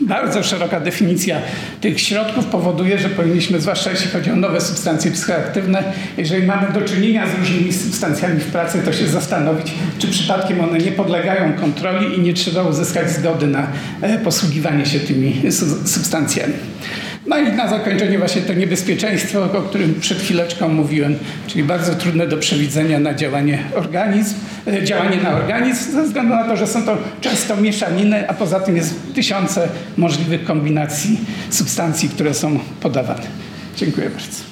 Bardzo 0.00 0.42
szeroka 0.42 0.80
definicja 0.80 1.36
tych 1.80 2.00
środków 2.00 2.46
powoduje, 2.46 2.98
że 2.98 3.08
powinniśmy, 3.08 3.60
zwłaszcza 3.60 3.90
jeśli 3.90 4.10
chodzi 4.10 4.30
o 4.30 4.36
nowe 4.36 4.60
substancje 4.60 5.10
psychoaktywne, 5.10 5.84
jeżeli 6.16 6.46
mamy 6.46 6.72
do 6.72 6.80
czynienia 6.80 7.26
z 7.26 7.38
różnymi 7.38 7.72
substancjami 7.72 8.40
w 8.40 8.46
pracy, 8.46 8.82
to 8.84 8.92
się 8.92 9.06
zastanowić, 9.06 9.66
czy 9.98 10.08
przypadkiem 10.08 10.60
one 10.60 10.78
nie 10.78 10.92
podlegają 10.92 11.52
kontroli 11.52 12.18
i 12.18 12.20
nie 12.20 12.34
trzeba 12.34 12.62
uzyskać 12.62 13.10
zgody 13.10 13.46
na 13.46 13.66
e, 14.00 14.18
posługiwanie 14.18 14.86
się 14.86 15.00
tymi 15.00 15.42
substancjami. 15.86 16.54
No 17.26 17.38
i 17.38 17.52
na 17.52 17.68
zakończenie 17.68 18.18
właśnie 18.18 18.42
to 18.42 18.54
niebezpieczeństwo, 18.54 19.42
o 19.42 19.62
którym 19.62 20.00
przed 20.00 20.18
chwileczką 20.18 20.68
mówiłem, 20.68 21.18
czyli 21.46 21.64
bardzo 21.64 21.94
trudne 21.94 22.26
do 22.26 22.36
przewidzenia 22.36 23.00
na 23.00 23.14
działanie 23.14 23.58
organizm, 23.74 24.34
e, 24.66 24.84
działanie 24.84 25.16
na 25.16 25.30
organizm, 25.30 25.92
ze 25.92 26.02
względu 26.02 26.34
na 26.34 26.44
to, 26.44 26.56
że 26.56 26.66
są 26.66 26.82
to 26.82 26.98
często 27.20 27.56
mieszaniny, 27.56 28.28
a 28.28 28.34
poza 28.34 28.60
tym 28.60 28.76
jest 28.76 29.14
tysiące 29.14 29.68
możliwych 29.96 30.44
kombinacji 30.44 31.20
substancji, 31.50 32.08
które 32.08 32.34
są 32.34 32.58
podawane. 32.80 33.26
Dziękuję 33.76 34.10
bardzo. 34.10 34.51